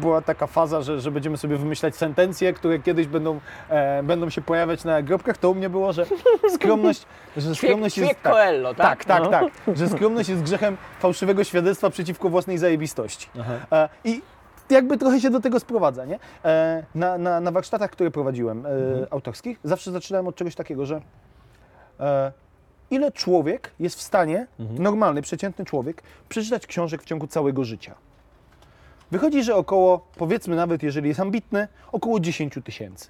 była 0.00 0.22
taka 0.22 0.46
faza, 0.46 0.82
że, 0.82 1.00
że 1.00 1.10
będziemy 1.10 1.36
sobie 1.36 1.56
wymyślać 1.56 1.96
sentencje, 1.96 2.52
które 2.52 2.78
kiedyś 2.78 3.06
będą, 3.06 3.40
e, 3.68 4.02
będą 4.02 4.30
się 4.30 4.42
pojawiać 4.42 4.84
na 4.84 4.92
nagrobkach, 4.92 5.38
to 5.38 5.50
u 5.50 5.54
mnie 5.54 5.70
było, 5.70 5.92
że 5.92 6.06
skromność, 6.54 7.06
że 7.36 7.54
skromność 7.54 7.94
Ćwiek 7.94 8.08
jest... 8.08 8.22
tak, 8.22 8.32
Coelho, 8.32 8.74
tak? 8.74 9.04
tak, 9.04 9.04
tak, 9.04 9.22
No. 9.22 9.30
tak, 9.66 9.76
że 9.76 9.88
skromność 9.88 10.28
jest 10.28 10.42
grzechem 10.42 10.76
fałszywego 11.00 11.44
świadectwa 11.44 11.90
przeciwko 11.90 12.28
własnej 12.28 12.58
zajebistości. 12.58 13.28
E, 13.72 13.88
I 14.04 14.22
jakby 14.70 14.98
trochę 14.98 15.20
się 15.20 15.30
do 15.30 15.40
tego 15.40 15.60
sprowadza, 15.60 16.04
nie? 16.04 16.18
E, 16.44 16.82
na, 16.94 17.18
na, 17.18 17.40
na 17.40 17.50
warsztatach, 17.50 17.90
które 17.90 18.10
prowadziłem, 18.10 18.66
e, 18.66 18.70
autorskich, 19.10 19.58
zawsze 19.64 19.90
zaczynałem 19.92 20.28
od 20.28 20.36
czegoś 20.36 20.54
takiego, 20.54 20.86
że 20.86 21.00
e, 22.00 22.32
ile 22.90 23.12
człowiek 23.12 23.70
jest 23.80 23.98
w 23.98 24.02
stanie, 24.02 24.46
normalny, 24.58 25.22
przeciętny 25.22 25.64
człowiek, 25.64 26.02
przeczytać 26.28 26.66
książek 26.66 27.02
w 27.02 27.04
ciągu 27.04 27.26
całego 27.26 27.64
życia. 27.64 27.94
Wychodzi, 29.10 29.42
że 29.44 29.54
około, 29.56 30.06
powiedzmy 30.16 30.56
nawet, 30.56 30.82
jeżeli 30.82 31.08
jest 31.08 31.20
ambitny, 31.20 31.68
około 31.92 32.20
10 32.20 32.54
tysięcy. 32.64 33.08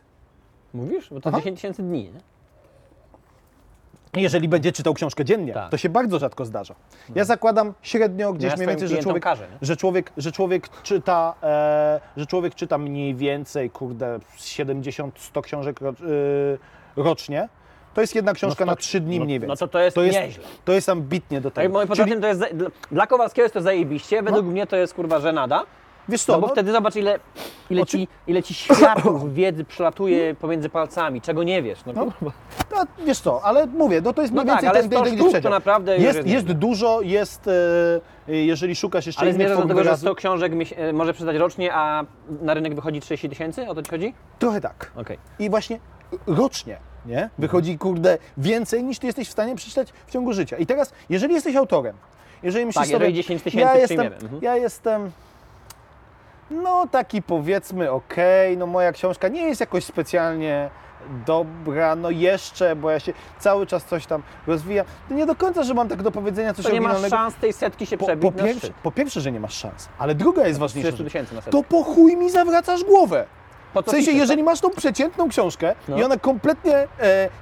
Mówisz? 0.75 1.11
Bo 1.11 1.21
to 1.21 1.29
Aha. 1.29 1.39
10 1.39 1.57
tysięcy 1.57 1.83
dni, 1.83 2.05
nie? 2.05 2.21
Jeżeli 4.17 4.49
będzie 4.49 4.73
czytał 4.73 4.95
książkę 4.95 5.25
dziennie, 5.25 5.53
Tak. 5.53 5.71
to 5.71 5.77
się 5.77 5.89
bardzo 5.89 6.19
rzadko 6.19 6.45
zdarza. 6.45 6.75
Ja 7.15 7.25
zakładam 7.25 7.75
średnio 7.83 8.33
gdzieś 8.33 8.51
ja 8.51 8.57
mniej 8.57 8.69
więcej, 8.69 8.89
że 8.89 8.99
człowiek, 8.99 9.23
każę, 9.23 9.49
nie? 9.49 9.59
że 9.63 9.77
człowiek, 9.77 10.13
że 10.17 10.33
człowiek 10.33 10.69
czyta, 10.83 11.35
e, 11.43 12.01
że 12.17 12.27
człowiek 12.27 12.55
czyta 12.55 12.79
mniej 12.79 13.15
więcej, 13.15 13.71
kurde, 13.71 14.21
70-100 14.39 15.43
książek 15.43 15.81
ro, 15.81 15.91
y, 15.91 16.59
rocznie. 16.97 17.49
To 17.95 18.01
jest 18.01 18.15
jedna 18.15 18.33
książka 18.33 18.65
No 18.65 18.73
na 18.73 18.77
to- 18.77 18.83
3 18.83 19.01
dni 19.01 19.19
no- 19.19 19.25
mniej 19.25 19.41
no 19.41 19.47
więcej. 19.47 19.69
to 19.69 19.73
to 19.73 19.81
jest 19.81 19.97
jest, 19.97 20.19
nieźle. 20.19 20.45
To 20.65 20.73
jest 20.73 20.89
ambitnie 20.89 21.41
do 21.41 21.51
Tak, 21.51 21.65
tego. 21.65 21.87
poza 21.87 22.05
Czyli, 22.05 22.21
to 22.21 22.27
jest, 22.27 22.43
dla, 22.91 23.07
Kowalskiego 23.07 23.43
jest 23.45 23.55
to 23.55 23.61
zajebiście, 23.61 24.23
według 24.23 24.47
mnie 24.47 24.67
to 24.67 24.77
jest 24.77 24.95
kurwa 24.95 25.19
żenada. 25.21 25.65
wiesz 26.09 26.23
co, 26.25 26.33
No 26.33 26.41
bo 26.41 26.47
no, 26.47 26.53
wtedy 26.53 26.73
zobacz 26.73 26.97
ile, 26.97 27.19
ile, 27.71 27.87
ci, 27.87 28.09
ile 28.27 28.43
ci 28.43 28.55
światów 28.55 29.35
wiedzy 29.35 29.65
przelatuje 29.65 30.35
pomiędzy 30.35 30.69
palcami, 30.69 31.21
czego 31.21 31.43
nie 31.43 31.63
wiesz. 31.63 31.79
No, 31.87 31.93
No. 31.93 32.07
no, 32.23 32.85
wiesz 33.07 33.21
co, 33.21 33.45
ale 33.45 33.67
mówię, 33.67 34.01
no 34.05 34.13
to 34.13 34.23
jest 34.23 34.35
No 34.35 34.43
mniej 34.43 34.55
tak, 34.57 34.63
więcej 34.63 34.69
ale 34.81 34.89
ten, 34.89 34.91
100 34.99 35.05
ten, 35.05 35.19
ten 35.19 35.29
sztuk 35.31 35.43
to 35.43 35.51
naprawdę 35.51 35.97
jest, 35.97 36.17
jest 36.17 36.29
jest 36.29 36.47
dużo, 36.47 37.01
jest, 37.03 37.49
e, 38.29 38.37
jeżeli 38.37 38.77
szukasz 38.77 39.07
jeszcze 39.07 39.21
Ale 39.23 39.31
innych 39.31 39.39
zmierzasz 39.41 39.57
do 39.63 39.63
tego, 39.69 39.79
że 39.81 39.85
wyrazu, 39.85 40.07
100 40.07 40.15
książek 40.15 40.53
e, 40.77 40.93
może 40.93 41.13
przydać 41.13 41.37
rocznie, 41.37 41.75
a 41.75 42.05
na 42.43 42.55
rynek 42.55 42.75
wychodzi 42.75 43.01
30 43.01 43.29
tysięcy? 43.29 43.69
O 43.69 43.75
to 43.75 43.83
ci 43.83 43.91
chodzi? 43.91 44.15
trochę 44.39 44.61
tak. 44.61 44.93
Okej. 44.97 45.19
I 45.39 45.51
właśnie 45.51 45.81
rocznie 46.27 46.77
nie? 47.07 47.31
wychodzi, 47.39 47.79
kurde, 47.79 48.19
więcej 48.39 48.85
niż 48.85 48.99
ty 48.99 49.07
jesteś 49.07 49.29
w 49.29 49.33
stanie 49.33 49.57
przeczytać 49.57 49.93
w 50.07 50.11
ciągu 50.11 50.33
życia. 50.33 50.57
I 50.57 50.67
teraz, 50.67 50.93
jeżeli 51.09 51.35
jesteś 51.35 51.57
autorem, 51.57 51.97
jeżeli 52.43 52.67
myślisz 52.67 52.85
Tak, 52.85 52.93
sobie, 52.93 53.07
jeżeli 53.07 53.15
10 53.15 53.43
tysięcy 53.43 53.67
ja 53.67 53.77
jestem. 53.77 54.01
Mhm. 54.01 54.43
ja 54.43 54.57
jestem, 54.57 55.11
no 56.51 56.87
taki 56.91 57.23
powiedzmy 57.23 57.91
okej, 57.91 58.57
no 58.57 58.67
moja 58.67 58.93
książka 58.93 59.29
nie 59.29 59.43
jest 59.43 59.61
jakoś 59.61 59.85
specjalnie 59.85 60.71
dobra, 61.27 61.97
no 61.97 62.11
jeszcze, 62.11 62.77
bo 62.77 62.91
ja 62.91 63.01
się 63.01 63.13
cały 63.39 63.67
czas 63.67 63.85
coś 63.85 64.07
tam 64.07 64.23
rozwijam. 64.47 64.87
To 65.09 65.15
nie 65.15 65.27
do 65.27 65.35
końca, 65.35 65.63
że 65.63 65.75
mam 65.75 65.89
tak 65.89 66.03
do 66.03 66.11
powiedzenia 66.11 66.55
coś 66.55 66.65
To 66.65 66.73
nie 66.73 66.81
masz 66.81 67.09
szans 67.11 67.35
tej 67.35 67.53
setki 67.53 67.87
się 67.87 67.99
po, 67.99 68.05
przebić 68.07 68.33
po, 68.33 68.39
na 68.39 68.45
pierwsze, 68.45 68.69
po 68.83 68.93
pierwsze, 68.93 69.21
że 69.21 69.33
nie 69.33 69.41
masz 69.41 69.55
szans, 69.55 69.89
ale 69.99 70.15
druga 70.15 70.47
jest 70.47 70.59
ważniejsza. 70.61 70.89
30 70.89 71.05
rzecz. 71.05 71.13
tysięcy 71.13 71.35
na 71.35 71.41
setkę. 71.41 71.51
To 71.51 71.63
po 71.63 71.85
chuj 71.85 72.17
mi 72.17 72.31
zawracasz 72.31 72.85
głowę. 72.85 73.27
Po 73.75 73.83
W 73.83 73.85
co 73.85 73.91
sensie, 73.91 74.07
piszesz, 74.07 74.21
jeżeli 74.21 74.43
masz 74.43 74.61
tą 74.61 74.71
przeciętną 74.71 75.29
książkę 75.29 75.75
No. 75.89 75.99
i 75.99 76.03
ona 76.05 76.17
kompletnie 76.17 76.75
e, 76.77 76.89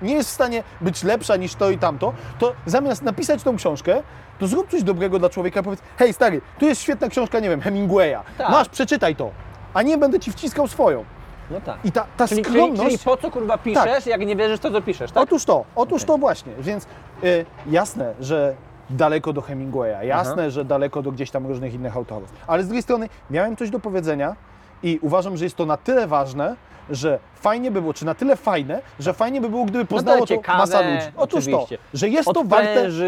nie 0.02 0.14
jest 0.14 0.30
w 0.30 0.32
stanie 0.32 0.62
być 0.80 1.02
lepsza 1.02 1.36
niż 1.36 1.54
to 1.54 1.70
i 1.70 1.78
tamto, 1.78 2.12
to 2.38 2.52
zamiast 2.66 3.02
napisać 3.02 3.42
tą 3.42 3.56
książkę, 3.56 4.02
to 4.38 4.46
zrób 4.46 4.70
coś 4.70 4.82
dobrego 4.82 5.18
dla 5.18 5.28
człowieka. 5.28 5.62
Powiedz, 5.62 5.80
hej 5.96 6.12
stary, 6.12 6.40
tu 6.58 6.66
jest 6.66 6.80
świetna 6.80 7.08
książka, 7.08 7.40
nie 7.40 7.48
wiem, 7.48 7.60
Hemingwaya. 7.60 8.16
Tak. 8.38 8.50
Masz, 8.50 8.68
przeczytaj 8.68 9.16
to. 9.16 9.30
A 9.74 9.82
nie 9.82 9.98
będę 9.98 10.20
ci 10.20 10.32
wciskał 10.32 10.68
swoją. 10.68 11.04
No 11.50 11.60
tak. 11.60 11.76
I 11.84 11.92
ta, 11.92 12.06
ta 12.16 12.28
Czyli, 12.28 12.42
czyli, 12.42 12.54
skromność... 12.56 12.82
czyli 12.82 12.98
po 13.04 13.16
co 13.16 13.30
kurwa 13.30 13.58
piszesz, 13.58 14.06
jak 14.06 14.20
nie 14.20 14.36
wierzysz 14.36 14.58
w 14.58 14.62
to, 14.62 14.70
co 14.70 14.82
piszesz, 14.82 15.12
tak? 15.12 15.22
Otóż 15.22 15.44
to, 15.44 15.64
otóż 15.76 16.04
to 16.04 16.18
właśnie. 16.18 16.52
Więc 16.58 16.86
y, 17.24 17.44
jasne, 17.66 18.14
że 18.20 18.54
daleko 18.90 19.32
do 19.32 19.42
Hemingwaya, 19.42 20.06
jasne, 20.06 20.50
że 20.50 20.64
daleko 20.64 21.02
do 21.02 21.12
gdzieś 21.12 21.30
tam 21.30 21.46
różnych 21.46 21.74
innych 21.74 21.96
autorów. 21.96 22.32
Ale 22.46 22.62
z 22.62 22.66
drugiej 22.66 22.82
strony 22.82 23.08
miałem 23.30 23.56
coś 23.56 23.70
do 23.70 23.80
powiedzenia 23.80 24.36
i 24.82 24.98
uważam, 25.02 25.36
że 25.36 25.44
jest 25.44 25.56
to 25.56 25.66
na 25.66 25.76
tyle 25.76 26.06
ważne, 26.06 26.56
że 26.90 27.18
fajnie 27.34 27.70
by 27.70 27.80
było, 27.80 27.94
czy 27.94 28.04
na 28.04 28.14
tyle 28.14 28.36
fajne, 28.36 28.82
że 29.00 29.12
fajnie 29.14 29.40
by 29.40 29.48
było, 29.48 29.64
gdyby 29.64 29.84
poznało 29.84 30.26
to 30.26 30.34
No 30.34 30.40
ciekawe, 30.40 30.58
masa 30.58 30.80
ludzi. 30.80 31.06
Otóż 31.16 31.48
oczywiście. 31.48 31.78
to, 31.78 31.84
że 31.98 32.08
jest 32.08 32.28
to 32.34 32.44
warte, 32.44 32.90
że 32.90 33.06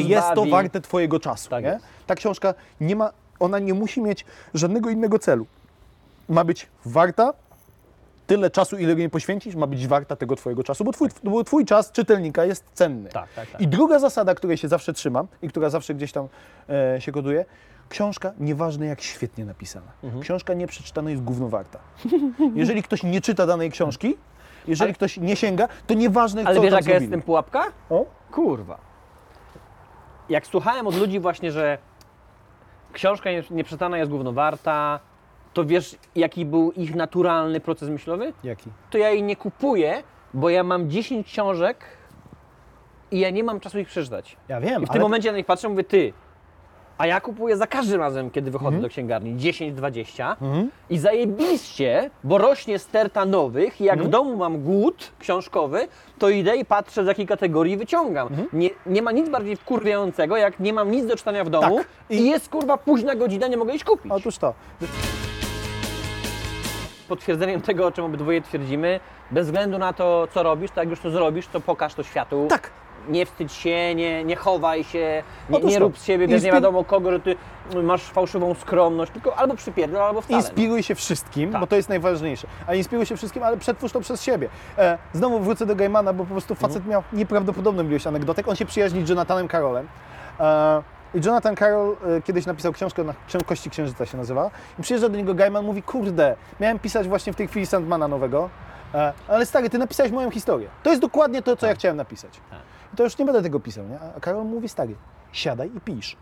jest 0.00 0.28
to 0.34 0.44
warte 0.44 0.80
Twojego 0.80 1.20
czasu. 1.20 1.50
Tak 1.50 1.64
nie? 1.64 1.78
Ta 2.06 2.14
książka 2.14 2.54
nie 2.80 2.96
ma, 2.96 3.10
ona 3.40 3.58
nie 3.58 3.74
musi 3.74 4.02
mieć 4.02 4.24
żadnego 4.54 4.90
innego 4.90 5.18
celu. 5.18 5.46
Ma 6.28 6.44
być 6.44 6.66
warta 6.84 7.32
tyle 8.26 8.50
czasu, 8.50 8.76
ile 8.76 8.94
jej 8.94 9.10
poświęcisz, 9.10 9.54
ma 9.54 9.66
być 9.66 9.86
warta 9.86 10.16
tego 10.16 10.36
Twojego 10.36 10.64
czasu, 10.64 10.84
bo 10.84 10.92
Twój, 10.92 11.08
bo 11.24 11.44
twój 11.44 11.64
czas 11.64 11.92
czytelnika 11.92 12.44
jest 12.44 12.64
cenny. 12.74 13.08
Tak, 13.10 13.28
tak, 13.36 13.50
tak. 13.50 13.60
I 13.60 13.68
druga 13.68 13.98
zasada, 13.98 14.34
której 14.34 14.56
się 14.56 14.68
zawsze 14.68 14.92
trzymam 14.92 15.26
i 15.42 15.48
która 15.48 15.70
zawsze 15.70 15.94
gdzieś 15.94 16.12
tam 16.12 16.28
e, 16.68 17.00
się 17.00 17.12
koduje, 17.12 17.44
książka, 17.96 18.32
nieważne 18.40 18.86
jak 18.86 19.00
świetnie 19.00 19.44
napisana, 19.44 19.86
Mhm. 20.04 20.22
książka 20.22 20.54
nieprzeczytana 20.54 21.10
jest 21.10 21.22
gówno 21.22 21.48
warta. 21.48 21.78
Jeżeli 22.54 22.82
ktoś 22.82 23.02
nie 23.02 23.20
czyta 23.20 23.46
danej 23.46 23.70
książki, 23.70 24.16
jeżeli 24.66 24.88
Ale- 24.88 24.94
ktoś 24.94 25.16
nie 25.16 25.36
sięga, 25.36 25.68
to 25.86 25.94
nieważne 25.94 26.42
Ale 26.44 26.56
co 26.56 26.62
wiesz, 26.62 26.72
jaka 26.72 26.76
jest 26.78 26.88
w 26.88 26.90
zrobili. 26.92 27.10
tym 27.10 27.22
pułapka? 27.22 27.64
O? 27.90 28.04
Kurwa. 28.30 28.78
Jak 30.28 30.46
słuchałem 30.46 30.86
od 30.86 30.94
ludzi 30.94 31.20
właśnie, 31.20 31.52
że 31.52 31.78
książka 32.92 33.30
nie- 33.30 33.42
nieprzeczytana 33.50 33.98
jest 33.98 34.10
gówno 34.10 34.32
warta, 34.32 35.00
to 35.52 35.64
wiesz, 35.64 35.96
jaki 36.14 36.44
był 36.46 36.72
ich 36.72 36.94
naturalny 36.94 37.60
proces 37.60 37.88
myślowy? 37.88 38.32
Jaki? 38.44 38.70
To 38.90 38.98
ja 38.98 39.10
jej 39.10 39.22
nie 39.22 39.36
kupuję, 39.36 40.02
bo 40.34 40.50
ja 40.50 40.62
mam 40.64 40.90
10 40.90 41.26
książek 41.26 41.84
i 43.10 43.20
ja 43.20 43.30
nie 43.30 43.44
mam 43.44 43.60
czasu 43.60 43.78
ich 43.78 43.88
przeczytać. 43.88 44.36
Ja 44.48 44.60
wiem, 44.60 44.82
I 44.82 44.86
w 44.86 44.90
ale 44.90 44.92
tym 44.92 45.02
momencie 45.02 45.30
na 45.32 45.36
nich 45.38 45.46
patrzę, 45.46 45.68
mówię, 45.68 45.84
ty, 45.84 46.12
a 46.98 47.06
ja 47.06 47.20
kupuję 47.20 47.56
za 47.56 47.66
każdym 47.66 48.00
razem, 48.00 48.30
kiedy 48.30 48.50
wychodzę 48.50 48.68
Mhm. 48.68 48.82
do 48.82 48.88
księgarni, 48.88 49.36
10-20 49.36 50.36
i 50.90 50.98
zajebiście, 50.98 52.10
bo 52.24 52.38
rośnie 52.38 52.78
sterta 52.78 53.24
nowych 53.24 53.80
i 53.80 53.84
jak 53.84 53.92
Mhm. 53.94 54.08
w 54.08 54.12
domu 54.12 54.36
mam 54.36 54.62
głód 54.62 55.12
książkowy, 55.18 55.88
to 56.18 56.28
idę 56.28 56.56
i 56.56 56.64
patrzę 56.64 57.04
z 57.04 57.06
jakiej 57.06 57.26
kategorii 57.26 57.76
wyciągam. 57.76 58.28
Mhm. 58.28 58.48
Nie, 58.52 58.70
nie 58.86 59.02
ma 59.02 59.12
nic 59.12 59.28
bardziej 59.28 59.56
wkurwiającego, 59.56 60.36
jak 60.36 60.60
nie 60.60 60.72
mam 60.72 60.90
nic 60.90 61.06
do 61.06 61.16
czytania 61.16 61.44
w 61.44 61.50
domu 61.50 61.76
Tak. 61.78 61.86
i... 62.10 62.14
I- 62.16 62.30
jest 62.30 62.48
kurwa 62.48 62.76
późna 62.76 63.14
godzina, 63.14 63.46
nie 63.48 63.56
mogę 63.56 63.74
iść 63.74 63.84
kupić. 63.84 64.12
Otóż 64.12 64.38
to. 64.38 64.54
Potwierdzeniem 67.08 67.60
tego, 67.60 67.86
o 67.86 67.92
czym 67.92 68.04
obydwoje 68.04 68.42
twierdzimy, 68.42 69.00
bez 69.30 69.46
względu 69.46 69.78
na 69.78 69.92
to, 69.92 70.28
co 70.34 70.42
robisz, 70.42 70.70
to 70.70 70.80
jak 70.80 70.90
już 70.90 71.00
to 71.00 71.10
zrobisz, 71.10 71.46
to 71.46 71.60
pokaż 71.60 71.94
to 71.94 72.02
światu. 72.02 72.46
Tak. 72.48 72.70
Nie 73.08 73.26
wstydź 73.26 73.52
się, 73.52 73.94
nie, 73.94 74.24
nie 74.24 74.36
chowaj 74.36 74.84
się, 74.84 75.22
nie, 75.50 75.56
Otóż 75.56 75.70
nie 75.70 75.78
to. 75.78 75.84
rób 75.84 75.98
z 75.98 76.04
siebie, 76.04 76.26
wiesz, 76.28 76.42
nie 76.42 76.52
wiadomo 76.52 76.84
kogo, 76.84 77.12
że 77.12 77.20
ty 77.20 77.36
masz 77.82 78.02
fałszywą 78.02 78.54
skromność, 78.54 79.12
tylko 79.12 79.36
albo 79.36 79.54
przypierdol, 79.54 80.02
albo 80.02 80.20
wcale. 80.20 80.38
no. 80.42 80.46
Inspiruj 80.48 80.82
się 80.82 80.94
wszystkim, 80.94 81.52
Tak. 81.52 81.60
bo 81.60 81.66
to 81.66 81.76
jest 81.76 81.88
najważniejsze. 81.88 82.46
A 82.66 82.74
inspiruj 82.74 83.06
się 83.06 83.16
wszystkim, 83.16 83.42
ale 83.42 83.56
przetwórz 83.56 83.92
to 83.92 84.00
przez 84.00 84.22
siebie. 84.22 84.48
E, 84.78 84.98
znowu 85.12 85.40
wrócę 85.40 85.66
do 85.66 85.76
Gaimana, 85.76 86.12
bo 86.12 86.24
po 86.24 86.30
prostu 86.30 86.54
facet 86.54 86.76
Mhm. 86.76 86.90
miał 86.90 87.02
nieprawdopodobną 87.12 87.82
ilość 87.88 88.06
anegdotek. 88.06 88.48
On 88.48 88.56
się 88.56 88.66
przyjaźni 88.66 89.06
z 89.06 89.08
Jonathanem 89.08 89.48
Carrollem. 89.48 89.88
E, 90.40 90.82
I 91.14 91.20
Jonathan 91.26 91.56
Carroll 91.56 91.96
e, 92.18 92.22
kiedyś 92.22 92.46
napisał 92.46 92.72
książkę, 92.72 93.04
na 93.04 93.14
Księ- 93.28 93.44
Kości 93.44 93.70
Księżyca 93.70 94.06
się 94.06 94.16
nazywa. 94.16 94.50
I 94.78 94.82
przyjeżdża 94.82 95.08
do 95.08 95.16
niego 95.16 95.34
Gaiman, 95.34 95.64
mówi, 95.64 95.82
kurde, 95.82 96.36
miałem 96.60 96.78
pisać 96.78 97.08
właśnie 97.08 97.32
w 97.32 97.36
tej 97.36 97.48
chwili 97.48 97.66
Sandmana 97.66 98.08
nowego, 98.08 98.50
e, 98.94 99.12
ale 99.28 99.46
stary, 99.46 99.70
ty 99.70 99.78
napisałeś 99.78 100.12
moją 100.12 100.30
historię. 100.30 100.68
To 100.82 100.90
jest 100.90 101.02
dokładnie 101.02 101.42
to, 101.42 101.56
co 101.56 101.66
ja 101.66 101.74
chciałem 101.74 101.96
napisać. 101.96 102.40
To 102.96 103.04
już 103.04 103.18
nie 103.18 103.24
będę 103.24 103.42
tego 103.42 103.60
pisał, 103.60 103.88
nie? 103.88 103.98
A 104.16 104.20
Karol 104.20 104.44
mówi, 104.44 104.68
stary, 104.68 104.94
siadaj 105.32 105.70
i 105.76 105.80
pisz. 105.80 106.16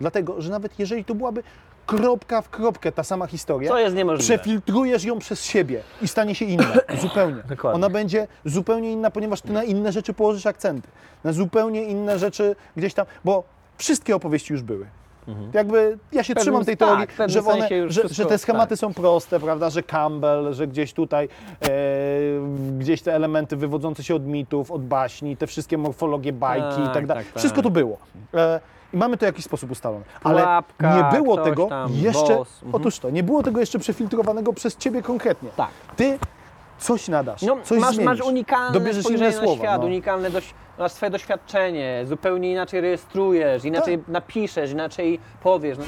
Dlatego, 0.00 0.40
że 0.40 0.50
nawet 0.50 0.78
jeżeli 0.78 1.04
to 1.04 1.14
byłaby 1.14 1.42
kropka 1.86 2.42
w 2.42 2.48
kropkę 2.50 2.92
ta 2.92 3.04
sama 3.04 3.26
historia, 3.26 3.70
Co 3.70 3.78
jest 3.78 3.96
niemożliwe. 3.96 4.24
przefiltrujesz 4.38 5.04
ją 5.04 5.18
przez 5.18 5.44
siebie 5.44 5.82
i 6.02 6.08
stanie 6.08 6.34
się 6.34 6.44
inna, 6.44 6.72
zupełnie. 7.02 7.42
Dokładnie. 7.48 7.76
Ona 7.76 7.90
będzie 7.90 8.26
zupełnie 8.44 8.92
inna, 8.92 9.10
ponieważ 9.10 9.40
ty 9.40 9.52
na 9.52 9.64
inne 9.64 9.92
rzeczy 9.92 10.12
położysz 10.14 10.46
akcenty, 10.46 10.88
na 11.24 11.32
zupełnie 11.32 11.82
inne 11.84 12.18
rzeczy 12.18 12.56
gdzieś 12.76 12.94
tam, 12.94 13.06
bo 13.24 13.44
wszystkie 13.76 14.16
opowieści 14.16 14.52
już 14.52 14.62
były. 14.62 14.86
Jakby 15.52 15.98
ja 16.12 16.22
się 16.22 16.34
trzymam 16.34 16.64
tej 16.64 16.76
tak, 16.76 16.88
teorii, 17.12 17.32
że, 17.32 17.44
one, 17.44 17.68
że, 17.68 17.88
wszystko- 17.88 18.14
że 18.14 18.26
te 18.26 18.38
schematy 18.38 18.68
tak. 18.70 18.78
są 18.78 18.94
proste, 18.94 19.40
prawda, 19.40 19.70
że 19.70 19.82
Campbell, 19.82 20.54
że 20.54 20.66
gdzieś 20.66 20.92
tutaj 20.92 21.28
e, 21.62 21.68
gdzieś 22.78 23.02
te 23.02 23.14
elementy 23.14 23.56
wywodzące 23.56 24.02
się 24.04 24.14
od 24.14 24.26
mitów, 24.26 24.70
od 24.70 24.84
baśni, 24.84 25.36
te 25.36 25.46
wszystkie 25.46 25.78
morfologie 25.78 26.32
bajki 26.32 26.80
i 26.80 26.84
Tak, 26.84 26.94
tak 26.94 27.06
dalej. 27.06 27.24
tak, 27.24 27.32
tak. 27.32 27.40
Wszystko 27.40 27.62
to 27.62 27.70
było. 27.70 27.98
E, 28.34 28.60
I 28.94 28.96
mamy 28.96 29.16
to 29.16 29.20
w 29.20 29.28
jakiś 29.28 29.44
sposób 29.44 29.70
ustalone. 29.70 30.04
Ale 30.24 30.42
Pułapka, 30.42 30.96
nie 31.12 31.18
było 31.18 31.36
tego 31.36 31.66
tam, 31.66 31.92
jeszcze, 31.94 32.36
boss. 32.36 32.48
Mhm. 32.62 32.74
otóż 32.74 32.98
to, 32.98 33.10
nie 33.10 33.22
było 33.22 33.42
tego 33.42 33.60
jeszcze 33.60 33.78
przefiltrowanego 33.78 34.52
przez 34.52 34.76
Ciebie 34.76 35.02
konkretnie. 35.02 35.48
Tak. 35.56 35.70
Ty 35.96 36.18
coś 36.78 37.08
nadasz, 37.08 37.42
No, 37.42 37.56
coś 37.64 37.80
masz, 37.80 37.94
zmienisz. 37.94 38.18
masz 38.18 38.20
unikalne 38.28 38.72
Dobierzesz 38.78 39.10
inne 39.10 39.32
słowa, 39.32 39.62
świat, 39.62 39.80
no. 39.80 39.86
unikalne 39.86 40.30
doś, 40.30 40.54
masz 40.78 40.92
swoje 40.92 41.10
doświadczenie, 41.10 42.02
zupełnie 42.06 42.52
inaczej 42.52 42.80
rejestrujesz, 42.80 43.64
inaczej 43.64 43.98
Tak. 43.98 44.08
napiszesz, 44.08 44.70
inaczej 44.70 45.20
powiesz. 45.42 45.78
No. 45.78 45.84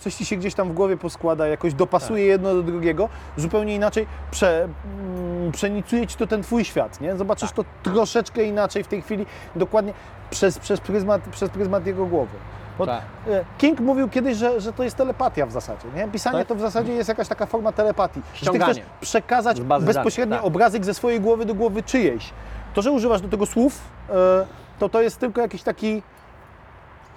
coś 0.00 0.14
ci 0.14 0.24
się 0.24 0.36
gdzieś 0.36 0.54
tam 0.54 0.68
w 0.68 0.72
głowie 0.72 0.96
poskłada, 0.96 1.46
jakoś 1.46 1.74
dopasuje 1.74 2.22
Tak. 2.22 2.28
jedno 2.28 2.54
do 2.54 2.62
drugiego, 2.62 3.08
zupełnie 3.36 3.74
inaczej 3.74 4.06
prze, 4.30 4.68
mm, 5.04 5.52
przenicuje 5.52 6.06
ci 6.06 6.16
to 6.16 6.26
ten 6.26 6.42
twój 6.42 6.64
świat, 6.64 7.00
nie? 7.00 7.16
Zobaczysz 7.16 7.48
Tak. 7.52 7.56
to 7.56 7.64
troszeczkę 7.92 8.44
inaczej 8.44 8.84
w 8.84 8.86
tej 8.88 9.02
chwili, 9.02 9.26
dokładnie 9.56 9.92
przez, 10.30 10.58
przez, 10.58 10.80
pryzmat, 10.80 11.22
przez 11.22 11.50
pryzmat 11.50 11.86
jego 11.86 12.06
głowy. 12.06 12.36
Bo 12.78 12.86
Tak. 12.86 13.02
e, 13.30 13.44
King 13.58 13.80
mówił 13.80 14.08
kiedyś, 14.08 14.36
że, 14.36 14.60
że 14.60 14.72
to 14.72 14.82
jest 14.82 14.96
telepatia 14.96 15.46
w 15.46 15.52
zasadzie, 15.52 15.88
nie? 15.96 16.08
Pisanie 16.08 16.38
Tak. 16.38 16.48
to 16.48 16.54
w 16.54 16.60
zasadzie 16.60 16.92
jest 16.92 17.08
jakaś 17.08 17.28
taka 17.28 17.46
forma 17.46 17.72
telepatii. 17.72 18.20
Że 18.34 18.40
ty 18.40 18.44
Ściąganie. 18.46 18.72
chcesz 18.72 18.84
przekazać 19.00 19.56
Z 19.56 19.60
bazy 19.60 19.86
bezpośrednio 19.86 20.30
danych, 20.30 20.42
tak. 20.42 20.46
obrazek 20.48 20.84
ze 20.84 20.94
swojej 20.94 21.20
głowy 21.20 21.44
do 21.44 21.54
głowy 21.54 21.82
czyjejś. 21.82 22.30
To, 22.74 22.82
że 22.82 22.90
używasz 22.92 23.20
do 23.20 23.28
tego 23.28 23.46
słów, 23.46 23.78
e, 24.10 24.46
to 24.78 24.88
to 24.88 25.02
jest 25.02 25.18
tylko 25.18 25.40
jakiś 25.40 25.62
taki 25.62 26.02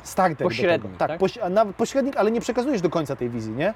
starter 0.04 0.38
do 0.38 0.44
Pośrednik, 0.44 0.82
tego. 0.92 0.98
Tak, 0.98 1.08
tak? 1.10 1.20
Poś, 1.20 1.40
nawet 1.50 1.76
pośrednik, 1.76 2.18
ale 2.18 2.32
nie 2.32 2.42
przekazujesz 2.42 2.82
do 2.82 2.90
końca 2.90 3.16
tej 3.16 3.30
wizji, 3.30 3.52
nie? 3.54 3.74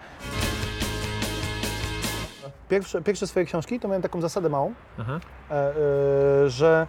Pierwsze, 2.70 3.02
pierwsze 3.02 3.28
swoje 3.28 3.46
książki 3.46 3.80
to 3.80 3.88
miałem 3.88 4.02
taką 4.02 4.22
zasadę 4.22 4.50
małą, 4.50 4.74
Aha. 5.00 5.20
e, 5.52 5.54
e, 5.54 6.50
że 6.50 6.88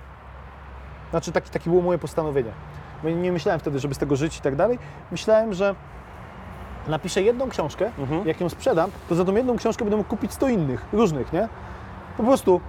znaczy 1.10 1.32
taki, 1.32 1.50
takie 1.50 1.70
było 1.70 1.82
moje 1.82 1.98
postanowienie. 1.98 2.50
Bo 3.02 3.08
Nie 3.10 3.32
myślałem 3.32 3.60
wtedy, 3.60 3.78
żeby 3.78 3.94
z 3.94 3.98
tego 3.98 4.16
żyć 4.16 4.38
i 4.38 4.40
tak 4.40 4.56
dalej. 4.56 4.78
Myślałem, 5.10 5.54
że 5.54 5.74
napiszę 6.88 7.22
jedną 7.22 7.48
książkę, 7.48 7.90
Mhm. 7.98 8.28
jak 8.28 8.40
ją 8.40 8.48
sprzedam, 8.48 8.90
to 9.08 9.14
za 9.14 9.24
tą 9.24 9.34
jedną 9.34 9.56
książkę 9.56 9.84
będę 9.84 9.96
mógł 9.96 10.08
kupić 10.10 10.32
100 10.32 10.48
innych, 10.48 10.84
różnych, 10.92 11.32
nie? 11.32 11.48
Po 12.16 12.22
prostu 12.22 12.60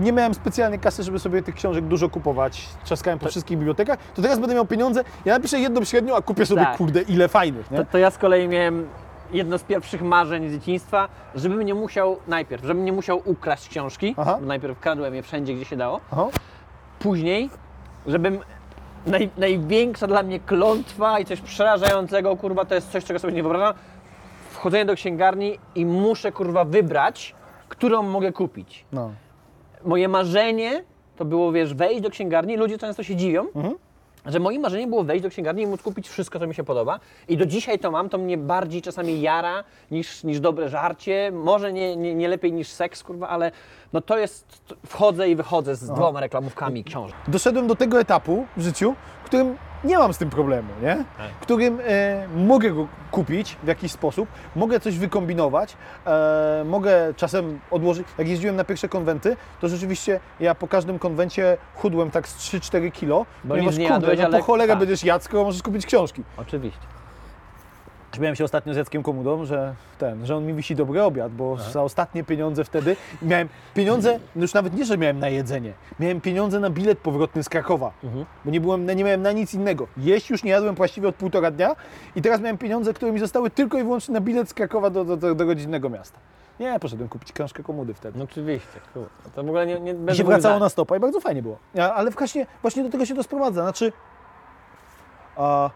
nie 0.00 0.12
miałem 0.12 0.34
specjalnie 0.34 0.78
kasy, 0.78 1.02
żeby 1.02 1.18
sobie 1.18 1.42
tych 1.42 1.54
książek 1.54 1.84
dużo 1.84 2.08
kupować. 2.08 2.68
Trzaskałem 2.84 3.18
po 3.18 3.28
wszystkich 3.28 3.58
bibliotekach. 3.58 3.98
To 4.14 4.22
teraz 4.22 4.38
będę 4.38 4.54
miał 4.54 4.66
pieniądze, 4.66 5.04
ja 5.24 5.34
napiszę 5.34 5.58
jedną 5.60 5.84
średnią, 5.84 6.16
a 6.16 6.22
kupię 6.22 6.46
sobie, 6.46 6.62
Tak. 6.62 6.76
kurde, 6.76 7.02
ile 7.02 7.28
fajnych? 7.28 7.68
To, 7.68 7.84
to 7.84 7.98
ja 7.98 8.10
z 8.10 8.18
kolei 8.18 8.48
miałem 8.48 8.88
jedno 9.32 9.58
z 9.58 9.62
pierwszych 9.62 10.02
marzeń 10.02 10.48
z 10.48 10.52
dzieciństwa, 10.52 11.08
żebym 11.34 11.62
nie 11.62 11.74
musiał 11.74 12.16
najpierw, 12.28 12.64
żebym 12.64 12.84
nie 12.84 12.92
musiał 12.92 13.22
ukraść 13.24 13.68
książki, 13.68 14.14
Aha. 14.18 14.36
bo 14.40 14.46
najpierw 14.46 14.80
kradłem 14.80 15.14
je 15.14 15.22
wszędzie, 15.22 15.54
gdzie 15.54 15.64
się 15.64 15.76
dało, 15.76 16.00
Aha. 16.12 16.26
później, 16.98 17.50
żebym 18.06 18.38
naj, 19.06 19.30
największa 19.38 20.06
dla 20.06 20.22
mnie 20.22 20.40
klątwa 20.40 21.18
i 21.18 21.24
coś 21.24 21.40
przerażającego, 21.40 22.36
kurwa, 22.36 22.64
to 22.64 22.74
jest 22.74 22.90
coś, 22.90 23.04
czego 23.04 23.18
sobie 23.18 23.32
nie 23.32 23.42
wyobrażam, 23.42 23.74
wchodzenie 24.50 24.84
do 24.84 24.94
księgarni 24.94 25.58
i 25.74 25.86
muszę, 25.86 26.32
kurwa, 26.32 26.64
wybrać, 26.64 27.34
którą 27.68 28.02
mogę 28.02 28.32
kupić. 28.32 28.84
No. 28.92 29.10
Moje 29.86 30.08
marzenie 30.08 30.84
to 31.16 31.24
było, 31.24 31.52
wiesz, 31.52 31.74
wejść 31.74 32.00
do 32.00 32.10
księgarni, 32.10 32.56
ludzie 32.56 32.78
często 32.78 33.02
się 33.02 33.16
dziwią, 33.16 33.46
Mhm. 33.54 33.74
że 34.26 34.40
moim 34.40 34.62
marzeniem 34.62 34.90
było 34.90 35.04
wejść 35.04 35.22
do 35.22 35.30
księgarni 35.30 35.62
i 35.62 35.66
móc 35.66 35.82
kupić 35.82 36.08
wszystko, 36.08 36.38
co 36.38 36.46
mi 36.46 36.54
się 36.54 36.64
podoba. 36.64 37.00
I 37.28 37.36
do 37.36 37.46
dzisiaj 37.46 37.78
to 37.78 37.90
mam, 37.90 38.08
to 38.08 38.18
mnie 38.18 38.38
bardziej 38.38 38.82
czasami 38.82 39.20
jara 39.20 39.64
niż, 39.90 40.24
niż 40.24 40.40
dobre 40.40 40.68
żarcie. 40.68 41.30
Może 41.34 41.72
nie, 41.72 41.96
nie, 41.96 42.14
nie 42.14 42.28
lepiej 42.28 42.52
niż 42.52 42.68
seks, 42.68 43.02
kurwa, 43.02 43.28
ale 43.28 43.50
no 43.92 44.00
to 44.00 44.18
jest, 44.18 44.74
wchodzę 44.86 45.28
i 45.28 45.36
wychodzę 45.36 45.76
z 45.76 45.90
dwoma 45.90 46.20
reklamówkami 46.20 46.84
książek. 46.84 47.16
doszedłem 47.28 47.66
do 47.66 47.74
tego 47.74 48.00
etapu 48.00 48.46
w 48.56 48.62
życiu, 48.62 48.94
w 49.22 49.26
którym 49.26 49.56
nie 49.86 49.98
mam 49.98 50.14
z 50.14 50.18
tym 50.18 50.30
problemu, 50.30 50.68
nie? 50.82 50.96
Tak. 50.96 51.30
Którym 51.40 51.80
e, 51.86 52.26
mogę 52.36 52.70
go 52.70 52.86
kupić 53.10 53.56
w 53.62 53.66
jakiś 53.66 53.92
sposób, 53.92 54.28
mogę 54.56 54.80
coś 54.80 54.98
wykombinować, 54.98 55.76
e, 56.06 56.64
mogę 56.66 57.14
czasem 57.16 57.60
odłożyć. 57.70 58.06
Jak 58.18 58.28
jeździłem 58.28 58.56
na 58.56 58.64
pierwsze 58.64 58.88
konwenty, 58.88 59.36
to 59.60 59.68
rzeczywiście 59.68 60.20
ja 60.40 60.54
po 60.54 60.68
każdym 60.68 60.98
konwencie 60.98 61.56
chudłem 61.74 62.10
tak 62.10 62.28
z 62.28 62.36
3-4 62.38 62.92
kilo, 62.92 63.26
Bo 63.44 63.54
ponieważ 63.54 63.76
nie 63.76 63.88
kurde, 63.88 64.00
jadłeś, 64.06 64.18
no 64.18 64.24
ale- 64.26 64.38
po 64.38 64.44
cholerę 64.44 64.68
tak. 64.72 64.78
będziesz 64.78 65.04
jadł, 65.04 65.24
skoro 65.24 65.44
możesz 65.44 65.62
kupić 65.62 65.86
książki. 65.86 66.22
Oczywiście. 66.36 66.80
Śmiałem 68.16 68.36
się 68.36 68.44
ostatnio 68.44 68.74
z 68.74 68.76
Jackiem 68.76 69.02
Komudą, 69.02 69.44
że 69.44 69.74
ten, 69.98 70.26
że 70.26 70.36
on 70.36 70.46
mi 70.46 70.54
wisi 70.54 70.76
dobry 70.76 71.02
obiad, 71.02 71.32
bo 71.32 71.56
za 71.56 71.82
ostatnie 71.82 72.24
pieniądze 72.24 72.64
wtedy 72.64 72.96
miałem 73.22 73.48
pieniądze, 73.74 74.18
no 74.36 74.42
już 74.42 74.54
nawet 74.54 74.74
nie, 74.74 74.84
że 74.84 74.98
miałem 74.98 75.18
na 75.18 75.28
jedzenie, 75.28 75.72
miałem 76.00 76.20
pieniądze 76.20 76.60
na 76.60 76.70
bilet 76.70 76.98
powrotny 76.98 77.42
z 77.42 77.48
Krakowa, 77.48 77.92
bo 78.44 78.50
nie, 78.50 78.60
byłem, 78.60 78.86
nie 78.86 79.04
miałem 79.04 79.22
na 79.22 79.32
nic 79.32 79.54
innego. 79.54 79.86
Jeść 79.96 80.30
już 80.30 80.44
nie 80.44 80.50
jadłem 80.50 80.74
właściwie 80.74 81.08
od 81.08 81.14
półtora 81.14 81.50
dnia 81.50 81.76
i 82.16 82.22
teraz 82.22 82.40
miałem 82.40 82.58
pieniądze, 82.58 82.94
które 82.94 83.12
mi 83.12 83.18
zostały 83.18 83.50
tylko 83.50 83.78
i 83.78 83.82
wyłącznie 83.82 84.14
na 84.14 84.20
bilet 84.20 84.48
z 84.48 84.54
Krakowa 84.54 84.90
do, 84.90 85.04
do, 85.04 85.16
do, 85.16 85.34
do 85.34 85.44
rodzinnego 85.44 85.90
miasta. 85.90 86.18
Nie, 86.60 86.80
poszedłem 86.80 87.08
kupić 87.08 87.32
książkę 87.32 87.62
Komudy 87.62 87.94
wtedy. 87.94 88.18
No 88.18 88.24
oczywiście, 88.24 88.80
kurwa. 88.94 89.08
To 89.34 89.44
w 89.44 89.46
ogóle 89.46 89.66
nie, 89.66 89.80
nie 89.80 90.12
I 90.12 90.16
się 90.16 90.24
wracało 90.24 90.58
na 90.58 90.68
stopa 90.68 90.96
i 90.96 91.00
bardzo 91.00 91.20
fajnie 91.20 91.42
było. 91.42 91.58
Ale 91.94 92.10
właśnie, 92.10 92.46
właśnie 92.62 92.82
do 92.82 92.90
tego 92.90 93.06
się 93.06 93.14
to 93.14 93.22
sprowadza. 93.22 93.62
Znaczy, 93.62 93.92
a, 95.36 95.70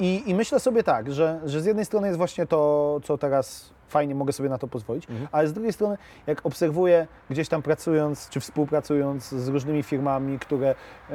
i, 0.00 0.22
I 0.26 0.34
myślę 0.34 0.60
sobie 0.60 0.82
tak, 0.82 1.12
że, 1.12 1.40
że 1.44 1.60
z 1.60 1.64
jednej 1.64 1.84
strony 1.84 2.06
jest 2.06 2.18
właśnie 2.18 2.46
to, 2.46 3.00
co 3.04 3.18
teraz 3.18 3.76
fajnie 3.88 4.14
mogę 4.14 4.32
sobie 4.32 4.48
na 4.48 4.58
to 4.58 4.68
pozwolić, 4.68 5.06
ale 5.32 5.48
z 5.48 5.52
drugiej 5.52 5.72
strony, 5.72 5.98
jak 6.26 6.46
obserwuję 6.46 7.06
gdzieś 7.30 7.48
tam 7.48 7.62
pracując 7.62 8.28
czy 8.28 8.40
współpracując 8.40 9.28
z 9.28 9.48
różnymi 9.48 9.82
firmami, 9.82 10.38
które 10.38 10.74
e, 11.10 11.14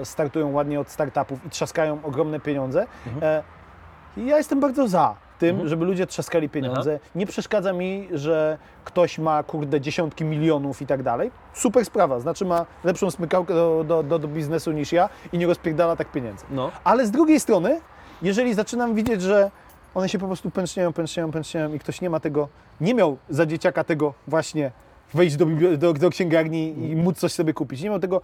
e, 0.00 0.04
startują 0.04 0.52
ładnie 0.52 0.80
od 0.80 0.90
startupów 0.90 1.46
i 1.46 1.50
trzaskają 1.50 1.98
ogromne 2.04 2.40
pieniądze, 2.40 2.86
e, 3.22 3.42
ja 4.16 4.36
jestem 4.36 4.60
bardzo 4.60 4.88
za 4.88 5.14
tym, 5.38 5.68
żeby 5.68 5.84
ludzie 5.84 6.06
trzaskali 6.06 6.48
pieniądze. 6.48 7.00
Nie 7.14 7.26
przeszkadza 7.26 7.72
mi, 7.72 8.08
że 8.12 8.58
ktoś 8.84 9.18
ma, 9.18 9.42
kurde, 9.42 9.80
dziesiątki 9.80 10.24
milionów 10.24 10.82
i 10.82 10.86
tak 10.86 11.02
dalej. 11.02 11.30
Super 11.52 11.84
sprawa, 11.84 12.20
znaczy 12.20 12.44
ma 12.44 12.66
lepszą 12.84 13.10
smykałkę 13.10 13.54
do, 13.54 13.84
do, 13.84 14.02
do, 14.02 14.18
do 14.18 14.28
biznesu 14.28 14.72
niż 14.72 14.92
ja 14.92 15.08
i 15.32 15.38
nie 15.38 15.46
rozpierdala 15.46 15.96
tak 15.96 16.12
pieniędzy. 16.12 16.44
No. 16.50 16.70
Ale 16.84 17.06
z 17.06 17.10
drugiej 17.10 17.40
strony, 17.40 17.80
jeżeli 18.22 18.54
zaczynam 18.54 18.94
widzieć, 18.94 19.22
że 19.22 19.50
one 19.94 20.08
się 20.08 20.18
po 20.18 20.26
prostu 20.26 20.50
pęcznieją, 20.50 20.92
pęcznieją, 20.92 21.30
pęcznieją 21.32 21.74
i 21.74 21.78
ktoś 21.78 22.00
nie 22.00 22.10
ma 22.10 22.20
tego, 22.20 22.48
nie 22.80 22.94
miał 22.94 23.16
za 23.30 23.46
dzieciaka 23.46 23.84
tego 23.84 24.14
właśnie 24.26 24.70
wejść 25.14 25.36
do, 25.36 25.46
do, 25.78 25.92
do 25.92 26.10
księgarni 26.10 26.90
i 26.90 26.96
móc 26.96 27.18
coś 27.18 27.32
sobie 27.32 27.54
kupić, 27.54 27.82
nie 27.82 27.90
miał 27.90 28.00
tego, 28.00 28.20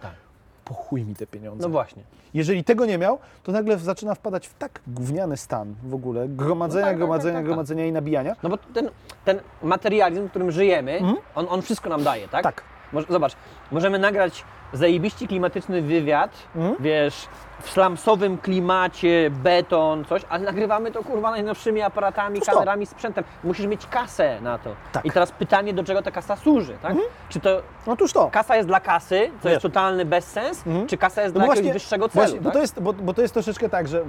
po 0.65 0.73
chuj 0.73 1.03
mi 1.03 1.15
te 1.15 1.27
pieniądze. 1.27 1.63
No 1.63 1.69
właśnie. 1.69 2.03
Jeżeli 2.33 2.63
tego 2.63 2.85
nie 2.85 2.97
miał, 2.97 3.19
to 3.43 3.51
nagle 3.51 3.77
zaczyna 3.77 4.15
wpadać 4.15 4.47
w 4.47 4.53
tak 4.53 4.79
gówniany 4.87 5.37
stan 5.37 5.75
w 5.83 5.93
ogóle 5.93 6.27
gromadzenia, 6.27 6.81
No 6.81 6.87
tak, 6.87 6.91
tak, 6.91 6.97
gromadzenia, 6.97 7.33
tak, 7.33 7.37
tak, 7.37 7.43
tak. 7.43 7.45
gromadzenia 7.45 7.85
i 7.85 7.91
nabijania. 7.91 8.35
No 8.43 8.49
bo 8.49 8.57
ten, 8.57 8.89
ten 9.25 9.39
materializm, 9.63 10.27
w 10.27 10.29
którym 10.29 10.51
żyjemy, 10.51 10.99
on, 11.35 11.45
on 11.49 11.61
wszystko 11.61 11.89
nam 11.89 12.03
daje, 12.03 12.27
tak? 12.27 12.43
Tak. 12.43 12.63
Zobacz, 13.09 13.35
możemy 13.71 13.99
nagrać 13.99 14.43
zajebiści 14.73 15.27
klimatyczny 15.27 15.81
wywiad, 15.81 16.31
Mhm. 16.55 16.75
wiesz, 16.79 17.27
w 17.61 17.69
slamsowym 17.69 18.37
klimacie, 18.37 19.29
beton, 19.31 20.05
coś, 20.05 20.21
ale 20.29 20.43
nagrywamy 20.43 20.91
to 20.91 21.03
kurwa 21.03 21.31
najnowszymi 21.31 21.81
aparatami, 21.81 22.41
kamerami, 22.41 22.85
sprzętem. 22.85 23.23
Musisz 23.43 23.65
mieć 23.65 23.85
kasę 23.87 24.41
na 24.41 24.57
to. 24.57 24.69
Tak. 24.91 25.05
I 25.05 25.11
teraz 25.11 25.31
pytanie, 25.31 25.73
do 25.73 25.83
czego 25.83 26.01
ta 26.01 26.11
kasa 26.11 26.35
służy, 26.35 26.77
tak? 26.81 26.93
Czy 27.29 27.39
to 27.39 27.61
Otóż 27.87 28.13
to. 28.13 28.29
kasa 28.31 28.55
jest 28.55 28.67
dla 28.67 28.79
kasy, 28.79 29.29
co 29.39 29.43
Wiesz. 29.43 29.51
jest 29.51 29.61
totalny 29.61 30.05
bezsens, 30.05 30.67
Mhm. 30.67 30.87
czy 30.87 30.97
kasa 30.97 31.21
jest 31.21 31.35
No 31.35 31.39
dla 31.39 31.47
bo 31.47 31.53
jakiegoś 31.53 31.73
wyższego 31.73 32.09
celu, 32.09 32.23
Właśnie, 32.25 32.39
bo, 32.41 32.45
tak? 32.45 32.53
to 32.53 32.59
jest, 32.61 32.79
bo, 32.81 32.93
bo 32.93 33.13
to 33.13 33.21
jest 33.21 33.33
troszeczkę 33.33 33.69
tak, 33.69 33.87
że 33.87 34.03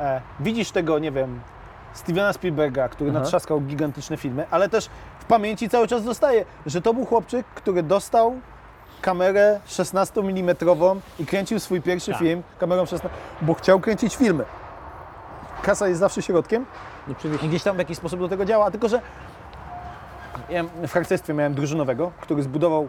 e, 0.00 0.20
widzisz 0.40 0.70
tego, 0.70 0.98
nie 0.98 1.12
wiem, 1.12 1.40
Stevena 1.92 2.32
Spielberga, 2.32 2.88
który 2.88 3.10
Aha. 3.10 3.18
natrzaskał 3.20 3.60
gigantyczne 3.60 4.16
filmy, 4.16 4.46
ale 4.50 4.68
też 4.68 4.88
w 5.18 5.24
pamięci 5.24 5.68
cały 5.68 5.86
czas 5.88 6.02
zostaje, 6.02 6.44
że 6.66 6.82
to 6.82 6.94
był 6.94 7.04
chłopczyk, 7.04 7.46
który 7.46 7.82
dostał 7.82 8.36
kamerę 9.00 9.60
16 9.66 10.20
mm 10.20 10.56
i 11.18 11.26
kręcił 11.26 11.60
swój 11.60 11.82
pierwszy 11.82 12.10
Tak. 12.10 12.20
film 12.20 12.42
kamerą 12.58 12.86
16, 12.86 13.08
bo 13.42 13.54
chciał 13.54 13.80
kręcić 13.80 14.16
filmy. 14.16 14.44
Kasa 15.62 15.88
jest 15.88 16.00
zawsze 16.00 16.22
środkiem 16.22 16.66
Oczywiście. 17.12 17.48
gdzieś 17.48 17.62
tam 17.62 17.76
w 17.76 17.78
jakiś 17.78 17.96
sposób 17.98 18.20
do 18.20 18.28
tego 18.28 18.44
działa, 18.44 18.70
tylko 18.70 18.88
że 18.88 19.00
ja 20.50 20.64
w 20.64 20.92
harcerstwie 20.92 21.34
miałem 21.34 21.54
drużynowego, 21.54 22.12
który 22.20 22.42
zbudował 22.42 22.88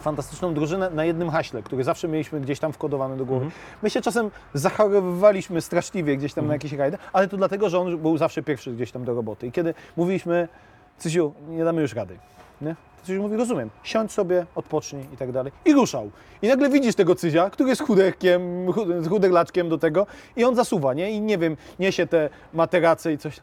fantastyczną 0.00 0.54
drużynę 0.54 0.90
na 0.90 1.04
jednym 1.04 1.30
haśle, 1.30 1.62
który 1.62 1.84
zawsze 1.84 2.08
mieliśmy 2.08 2.40
gdzieś 2.40 2.60
tam 2.60 2.72
wkodowany 2.72 3.16
do 3.16 3.24
głowy. 3.26 3.46
My 3.82 3.90
się 3.90 4.00
czasem 4.00 4.30
zachorowywaliśmy 4.54 5.60
straszliwie 5.60 6.16
gdzieś 6.16 6.34
tam 6.34 6.46
na 6.46 6.52
jakieś 6.52 6.72
rajdy, 6.72 6.98
ale 7.12 7.28
to 7.28 7.36
dlatego, 7.36 7.68
że 7.68 7.78
on 7.80 7.98
był 7.98 8.18
zawsze 8.18 8.42
pierwszy 8.42 8.72
gdzieś 8.72 8.92
tam 8.92 9.04
do 9.04 9.14
roboty. 9.14 9.46
I 9.46 9.52
kiedy 9.52 9.74
mówiliśmy, 9.96 10.48
Cysiu, 10.98 11.32
nie 11.48 11.64
damy 11.64 11.82
już 11.82 11.94
rady, 11.94 12.18
nie? 12.60 12.74
To 13.00 13.06
Cysiu 13.06 13.22
mówi, 13.22 13.36
rozumiem, 13.36 13.70
siądź 13.82 14.12
sobie, 14.12 14.46
odpocznij 14.54 15.04
i 15.14 15.16
tak 15.16 15.32
dalej. 15.32 15.52
I 15.64 15.72
ruszał. 15.72 16.10
I 16.42 16.48
nagle 16.48 16.70
widzisz 16.70 16.94
tego 16.94 17.14
Cyzia, 17.14 17.50
który 17.50 17.68
jest 17.68 17.82
chuderkiem, 17.82 18.66
chud- 18.66 19.02
z 19.02 19.08
chuderlaczkiem 19.08 19.68
do 19.68 19.78
tego 19.78 20.06
i 20.36 20.44
on 20.44 20.54
zasuwa, 20.56 20.94
nie? 20.94 21.10
I 21.10 21.20
nie 21.20 21.38
wiem, 21.38 21.56
niesie 21.78 22.06
te 22.06 22.30
materace 22.52 23.12
i 23.12 23.18
coś. 23.18 23.40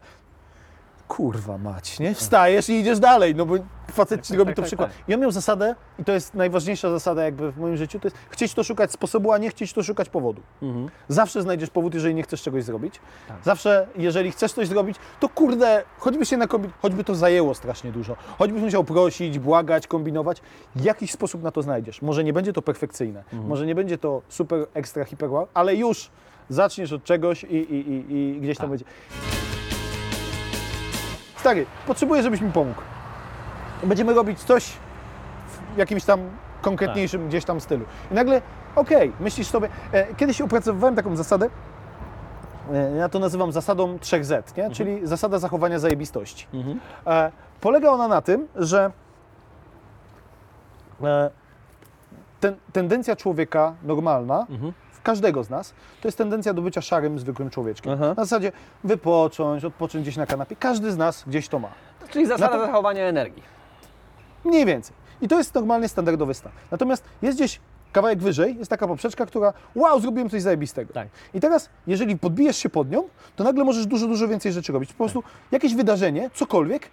Kurwa 1.15 1.57
mać, 1.57 1.99
nie? 1.99 2.13
Wstajesz 2.15 2.69
i 2.69 2.73
idziesz 2.73 2.99
dalej, 2.99 3.35
no 3.35 3.45
bo 3.45 3.55
facet 3.91 4.21
ci 4.21 4.29
tak, 4.29 4.39
robi 4.39 4.49
tak, 4.49 4.55
to 4.55 4.61
tak, 4.61 4.67
przykład. 4.67 4.89
tak. 4.97 5.09
I 5.09 5.13
on 5.13 5.19
miał 5.19 5.31
zasadę, 5.31 5.75
i 5.99 6.03
to 6.03 6.11
jest 6.11 6.33
najważniejsza 6.33 6.89
zasada 6.91 7.23
jakby 7.23 7.51
w 7.51 7.57
moim 7.57 7.77
życiu, 7.77 7.99
to 7.99 8.07
jest 8.07 8.17
chcieć 8.29 8.53
to 8.53 8.63
szukać 8.63 8.91
sposobu, 8.91 9.31
a 9.31 9.37
nie 9.37 9.49
chcieć 9.49 9.73
to 9.73 9.83
szukać 9.83 10.09
powodu. 10.09 10.41
Mhm. 10.61 10.89
Zawsze 11.07 11.41
znajdziesz 11.41 11.69
powód, 11.69 11.93
jeżeli 11.93 12.15
nie 12.15 12.23
chcesz 12.23 12.41
czegoś 12.41 12.63
zrobić. 12.63 12.99
Tak. 13.27 13.37
Zawsze, 13.43 13.87
jeżeli 13.97 14.31
chcesz 14.31 14.53
coś 14.53 14.67
zrobić, 14.67 14.97
to 15.19 15.29
kurde, 15.29 15.83
choćby 15.99 16.25
się 16.25 16.37
nakombi- 16.37 16.69
choćby 16.81 17.03
to 17.03 17.15
zajęło 17.15 17.53
strasznie 17.55 17.91
dużo, 17.91 18.15
choćbyś 18.37 18.61
musiał 18.61 18.83
prosić, 18.83 19.39
błagać, 19.39 19.87
kombinować, 19.87 20.41
jakiś 20.75 21.11
sposób 21.11 21.43
na 21.43 21.51
to 21.51 21.61
znajdziesz. 21.61 22.01
Może 22.01 22.23
nie 22.23 22.33
będzie 22.33 22.53
to 22.53 22.61
perfekcyjne, 22.61 23.19
Mhm. 23.19 23.47
może 23.47 23.65
nie 23.65 23.75
będzie 23.75 23.97
to 23.97 24.21
super, 24.29 24.65
ekstra, 24.73 25.05
hiper, 25.05 25.29
ale 25.53 25.75
już 25.75 26.09
zaczniesz 26.49 26.91
od 26.93 27.03
czegoś 27.03 27.43
i, 27.43 27.47
i, 27.55 27.89
i, 27.91 28.13
i 28.35 28.41
gdzieś 28.41 28.57
tam 28.57 28.63
Tak. 28.63 28.69
będzie. 28.69 28.85
Stary, 31.41 31.65
potrzebuję, 31.87 32.23
żebyś 32.23 32.41
mi 32.41 32.51
pomógł. 32.51 32.81
Będziemy 33.83 34.13
robić 34.13 34.39
coś 34.39 34.73
w 35.75 35.77
jakimś 35.77 36.03
tam 36.05 36.19
konkretniejszym 36.61 37.27
gdzieś 37.27 37.45
tam 37.45 37.61
stylu. 37.61 37.85
I 38.11 38.13
nagle, 38.13 38.41
okej, 38.75 39.11
myślisz 39.19 39.47
sobie, 39.47 39.69
e, 39.91 40.15
kiedyś 40.15 40.41
opracowywałem 40.41 40.95
taką 40.95 41.15
zasadę, 41.15 41.49
e, 42.73 42.95
ja 42.95 43.09
to 43.09 43.19
nazywam 43.19 43.51
zasadą 43.51 43.97
3Z, 43.97 44.57
nie? 44.57 44.69
czyli 44.71 45.07
zasada 45.07 45.39
zachowania 45.39 45.79
zajebistości. 45.79 46.47
Mhm. 46.53 46.79
E, 47.07 47.31
polega 47.61 47.89
ona 47.89 48.07
na 48.07 48.21
tym, 48.21 48.47
że 48.55 48.91
e, 51.03 51.29
ten, 52.39 52.55
tendencja 52.73 53.15
człowieka 53.15 53.73
normalna, 53.83 54.45
Mhm. 54.49 54.73
Każdego 55.03 55.43
z 55.43 55.49
nas, 55.49 55.73
to 56.01 56.07
jest 56.07 56.17
tendencja 56.17 56.53
do 56.53 56.61
bycia 56.61 56.81
szarym, 56.81 57.19
zwykłym 57.19 57.49
człowieczkiem. 57.49 57.93
Aha. 57.93 58.07
Na 58.17 58.25
zasadzie 58.25 58.51
wypocząć, 58.83 59.65
odpocząć 59.65 60.03
gdzieś 60.03 60.17
na 60.17 60.25
kanapie. 60.25 60.55
Każdy 60.55 60.91
z 60.91 60.97
nas 60.97 61.23
gdzieś 61.27 61.47
to 61.47 61.59
ma. 61.59 61.69
Czyli 62.09 62.25
zasada 62.25 62.59
zachowania 62.59 63.03
energii. 63.03 63.43
Mniej 64.45 64.65
więcej. 64.65 64.95
I 65.21 65.27
to 65.27 65.37
jest 65.37 65.55
normalny, 65.55 65.87
standardowy 65.87 66.33
stan. 66.33 66.51
Natomiast 66.71 67.03
jest 67.21 67.37
gdzieś 67.37 67.59
kawałek 67.91 68.19
wyżej, 68.19 68.57
jest 68.57 68.69
taka 68.69 68.87
poprzeczka, 68.87 69.25
która 69.25 69.53
wow, 69.75 69.99
zrobiłem 69.99 70.29
coś 70.29 70.41
zajebistego. 70.41 70.93
Tak. 70.93 71.07
I 71.33 71.39
teraz, 71.39 71.69
jeżeli 71.87 72.17
podbijesz 72.17 72.57
się 72.57 72.69
pod 72.69 72.91
nią, 72.91 73.03
to 73.35 73.43
nagle 73.43 73.63
możesz 73.63 73.85
dużo, 73.85 74.07
dużo 74.07 74.27
więcej 74.27 74.51
rzeczy 74.51 74.73
robić. 74.73 74.93
Po 74.93 74.97
prostu 74.97 75.23
jakieś 75.51 75.75
wydarzenie, 75.75 76.29
cokolwiek, 76.33 76.89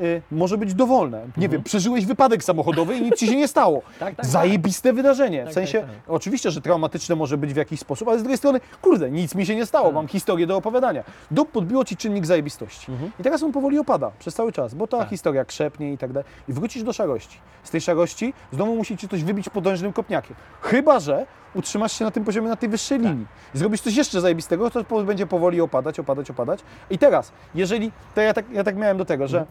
y, 0.00 0.22
może 0.30 0.58
być 0.58 0.74
dowolne. 0.74 1.26
Nie 1.36 1.48
wiem, 1.48 1.62
przeżyłeś 1.62 2.06
wypadek 2.06 2.44
samochodowy 2.44 2.96
i 2.96 3.02
nic 3.02 3.16
ci 3.16 3.26
się 3.26 3.36
nie 3.36 3.48
stało. 3.48 3.76
Mhm. 3.76 3.96
Tak, 4.06 4.14
tak, 4.16 4.26
Zajebiste 4.26 4.92
wydarzenie. 4.92 5.40
Tak, 5.42 5.50
w 5.50 5.54
sensie, 5.54 5.80
tak, 5.80 5.90
tak. 5.90 5.98
oczywiście, 6.08 6.50
że 6.50 6.60
traumatyczne 6.60 7.16
może 7.16 7.36
być 7.38 7.52
w 7.52 7.56
jakiś 7.56 7.80
sposób, 7.80 8.08
ale 8.08 8.18
z 8.18 8.22
drugiej 8.22 8.38
strony, 8.38 8.60
kurde, 8.82 9.10
nic 9.10 9.34
mi 9.34 9.46
się 9.46 9.56
nie 9.56 9.66
stało, 9.66 9.86
Tak. 9.86 9.94
mam 9.94 10.08
historię 10.08 10.46
do 10.46 10.56
opowiadania. 10.56 11.04
Dup 11.30 11.50
podbiło 11.50 11.84
ci 11.84 11.96
czynnik 11.96 12.26
zajebistości. 12.26 12.92
I 13.20 13.22
teraz 13.22 13.42
on 13.42 13.52
powoli 13.52 13.78
opada 13.78 14.10
przez 14.18 14.34
cały 14.34 14.52
czas, 14.52 14.74
bo 14.74 14.86
ta 14.86 14.96
Mhm. 14.96 15.06
Tak. 15.06 15.10
historia 15.10 15.44
krzepnie 15.44 15.92
i 15.92 15.98
tak 15.98 16.12
dalej. 16.12 16.28
I 16.48 16.52
wrócisz 16.52 16.82
do 16.82 16.92
szarości. 16.92 17.38
Z 17.64 17.70
tej 17.70 17.80
szarości 17.80 18.34
znowu 18.52 18.76
musi 18.76 18.96
ci 18.96 19.08
coś 19.08 19.24
wybić 19.24 19.48
potężnym 19.48 19.92
kopniakiem. 19.92 20.36
Chyba, 20.60 21.00
że 21.00 21.26
utrzymasz 21.56 21.92
się 21.92 22.04
na 22.04 22.10
tym 22.10 22.24
poziomie, 22.24 22.48
na 22.48 22.56
tej 22.56 22.68
wyższej 22.68 22.98
Tak. 22.98 23.10
linii. 23.10 23.26
I 23.54 23.58
zrobisz 23.58 23.80
coś 23.80 23.96
jeszcze 23.96 24.20
zajebistego, 24.20 24.70
to 24.70 25.04
będzie 25.04 25.26
powoli 25.26 25.60
opadać, 25.60 26.00
opadać, 26.00 26.30
opadać. 26.30 26.60
I 26.90 26.98
teraz, 26.98 27.32
jeżeli, 27.54 27.92
to 28.14 28.20
ja 28.20 28.34
tak, 28.34 28.50
ja 28.50 28.64
tak 28.64 28.76
miałem 28.76 28.98
do 28.98 29.04
tego, 29.04 29.28
że 29.28 29.46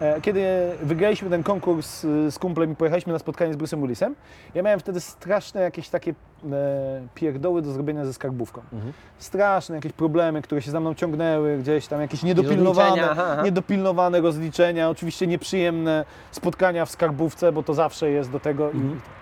e, 0.00 0.20
kiedy 0.20 0.44
wygraliśmy 0.82 1.30
ten 1.30 1.42
konkurs 1.42 2.04
y, 2.04 2.30
z 2.30 2.38
kumplem 2.38 2.72
i 2.72 2.76
pojechaliśmy 2.76 3.12
na 3.12 3.18
spotkanie 3.18 3.54
z 3.54 3.56
Bruce'em 3.56 3.80
Willisem, 3.82 4.14
ja 4.54 4.62
miałem 4.62 4.80
wtedy 4.80 5.00
straszne 5.00 5.60
jakieś 5.60 5.88
takie 5.88 6.14
e, 6.52 7.02
pierdoły 7.14 7.62
do 7.62 7.72
zrobienia 7.72 8.04
ze 8.04 8.12
skarbówką. 8.12 8.60
Mhm. 8.72 8.92
Straszne 9.18 9.74
jakieś 9.74 9.92
problemy, 9.92 10.42
które 10.42 10.62
się 10.62 10.70
za 10.70 10.80
mną 10.80 10.94
ciągnęły, 10.94 11.58
gdzieś 11.58 11.86
tam 11.86 12.00
jakieś 12.00 12.22
niedopilnowane, 12.22 12.88
rozliczenia, 12.88 13.10
aha, 13.10 13.26
aha. 13.32 13.42
niedopilnowane 13.42 14.20
rozliczenia, 14.20 14.90
oczywiście 14.90 15.26
nieprzyjemne 15.26 16.04
spotkania 16.30 16.84
w 16.86 16.90
skarbówce, 16.90 17.52
bo 17.52 17.62
to 17.62 17.74
zawsze 17.74 18.10
jest 18.10 18.30
do 18.30 18.40
tego. 18.40 18.64
Mhm. 18.64 18.92
I, 18.94 19.17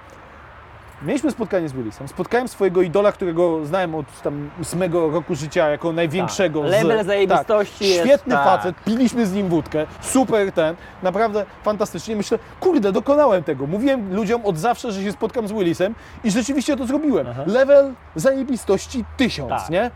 Mieliśmy 1.02 1.30
spotkanie 1.30 1.68
z 1.68 1.72
Willisem. 1.72 2.08
Spotkałem 2.08 2.48
swojego 2.48 2.82
idola, 2.82 3.12
którego 3.12 3.66
znałem 3.66 3.94
od 3.94 4.22
tam 4.22 4.50
ósmego 4.60 5.10
roku 5.10 5.34
życia, 5.34 5.68
jako 5.68 5.92
największego. 5.92 6.60
Tak. 6.62 6.68
z- 6.70 6.72
Level 6.72 7.04
zajebistości 7.06 7.78
tak, 7.78 7.88
jest, 7.88 8.00
Świetny 8.00 8.34
tak. 8.34 8.44
facet, 8.44 8.76
piliśmy 8.84 9.26
z 9.26 9.32
nim 9.32 9.48
wódkę, 9.48 9.86
super 10.00 10.52
ten, 10.52 10.76
naprawdę 11.02 11.44
fantastycznie. 11.62 12.16
Myślę, 12.16 12.38
kurde, 12.60 12.92
dokonałem 12.92 13.42
tego. 13.44 13.66
Mówiłem 13.66 14.14
ludziom 14.14 14.46
od 14.46 14.58
zawsze, 14.58 14.92
że 14.92 15.02
się 15.02 15.12
spotkam 15.12 15.48
z 15.48 15.52
Willisem 15.52 15.94
i 16.24 16.30
rzeczywiście 16.30 16.76
to 16.76 16.86
zrobiłem. 16.86 17.26
Aha. 17.30 17.42
Level 17.46 17.92
zajebistości 18.16 19.04
tysiąc, 19.16 19.50
Tak. 19.50 19.70
nie? 19.70 19.90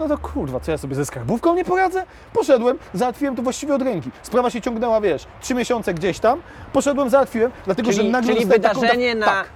No 0.00 0.08
to 0.08 0.18
kurwa, 0.18 0.60
co 0.60 0.70
ja 0.70 0.78
sobie 0.78 0.94
ze 0.94 1.04
skarbówką 1.06 1.54
nie 1.54 1.64
poradzę? 1.64 2.04
Poszedłem, 2.32 2.78
załatwiłem 2.94 3.36
to 3.36 3.42
właściwie 3.42 3.74
od 3.74 3.82
ręki. 3.82 4.10
Sprawa 4.22 4.50
się 4.50 4.60
ciągnęła, 4.60 5.00
wiesz, 5.00 5.26
trzy 5.40 5.54
miesiące 5.54 5.94
gdzieś 5.94 6.18
tam, 6.18 6.42
poszedłem, 6.72 7.10
załatwiłem, 7.10 7.50
dlatego 7.64 7.92
że 7.92 7.98
Czyli, 7.98 8.10
nagle 8.10 8.34
czyli 8.34 8.46
dostałem 8.46 8.62
taką- 8.62 8.80
wydarzenie 8.80 9.14
na, 9.14 9.26
Tak. 9.26 9.46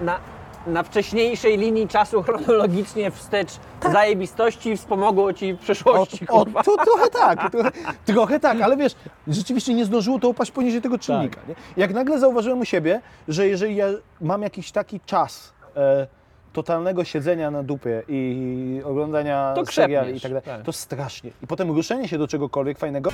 na, 0.00 0.18
na 0.66 0.82
wcześniejszej 0.82 1.58
linii 1.58 1.88
czasu 1.88 2.22
chronologicznie 2.22 3.10
wstecz 3.10 3.48
zajebistości 3.92 4.76
wspomogło 4.76 5.32
Ci 5.32 5.52
w 5.54 5.58
przyszłości, 5.58 6.26
O, 6.28 6.40
o, 6.40 6.62
to 6.62 6.76
trochę 6.84 7.10
tak, 7.10 7.50
trochę, 7.52 7.70
trochę 8.04 8.40
tak, 8.40 8.60
ale 8.60 8.76
wiesz, 8.76 8.94
rzeczywiście 9.28 9.74
nie 9.74 9.84
zdążyło 9.84 10.18
to 10.18 10.28
upaść 10.28 10.50
poniżej 10.50 10.82
tego 10.82 10.98
czynnika. 10.98 11.40
Tak. 11.46 11.56
Jak 11.76 11.94
nagle 11.94 12.18
zauważyłem 12.18 12.60
u 12.60 12.64
siebie, 12.64 13.00
że 13.28 13.48
jeżeli 13.48 13.76
ja 13.76 13.86
mam 14.20 14.42
jakiś 14.42 14.72
taki 14.72 15.00
czas 15.00 15.52
e, 15.76 16.06
totalnego 16.54 17.04
siedzenia 17.04 17.50
na 17.50 17.62
dupie 17.62 18.02
i 18.08 18.80
oglądania 18.84 19.52
To 19.56 19.66
seriali 19.66 20.16
i 20.16 20.20
krzepniesz, 20.20 20.22
tak 20.22 20.32
dalej, 20.32 20.58
tak. 20.58 20.66
to 20.66 20.72
strasznie. 20.72 21.30
I 21.42 21.46
potem 21.46 21.70
ruszenie 21.70 22.08
się 22.08 22.18
do 22.18 22.28
czegokolwiek 22.28 22.78
fajnego, 22.78 23.10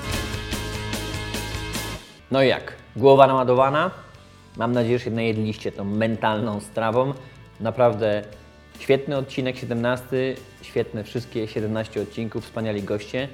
No 2.31 2.43
i 2.43 2.49
jak? 2.49 2.73
Głowa 2.97 3.27
naładowana? 3.27 3.91
Mam 4.57 4.73
nadzieję, 4.73 4.99
że 4.99 5.05
się 5.05 5.11
najedliście 5.11 5.73
tą 5.73 5.85
mentalną 5.85 6.61
strawą. 6.61 7.13
Naprawdę 7.61 8.23
świetny 8.79 9.17
odcinek, 9.17 9.57
17, 9.57 10.35
świetne 10.63 11.05
wszystkie 11.05 11.49
17 11.49 12.03
odcinków, 12.03 12.45
wspaniali 12.45 12.83
goście. 12.83 13.29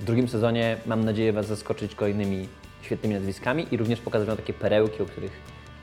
W 0.00 0.04
drugim 0.04 0.28
sezonie 0.28 0.76
mam 0.86 1.04
nadzieję 1.04 1.32
Was 1.32 1.46
zaskoczyć 1.46 1.94
kolejnymi 1.94 2.48
świetnymi 2.82 3.14
nazwiskami 3.14 3.66
i 3.70 3.76
również 3.76 4.00
pokazać 4.00 4.28
Wam 4.28 4.36
takie 4.36 4.52
perełki, 4.52 5.02
o 5.02 5.06
których 5.06 5.32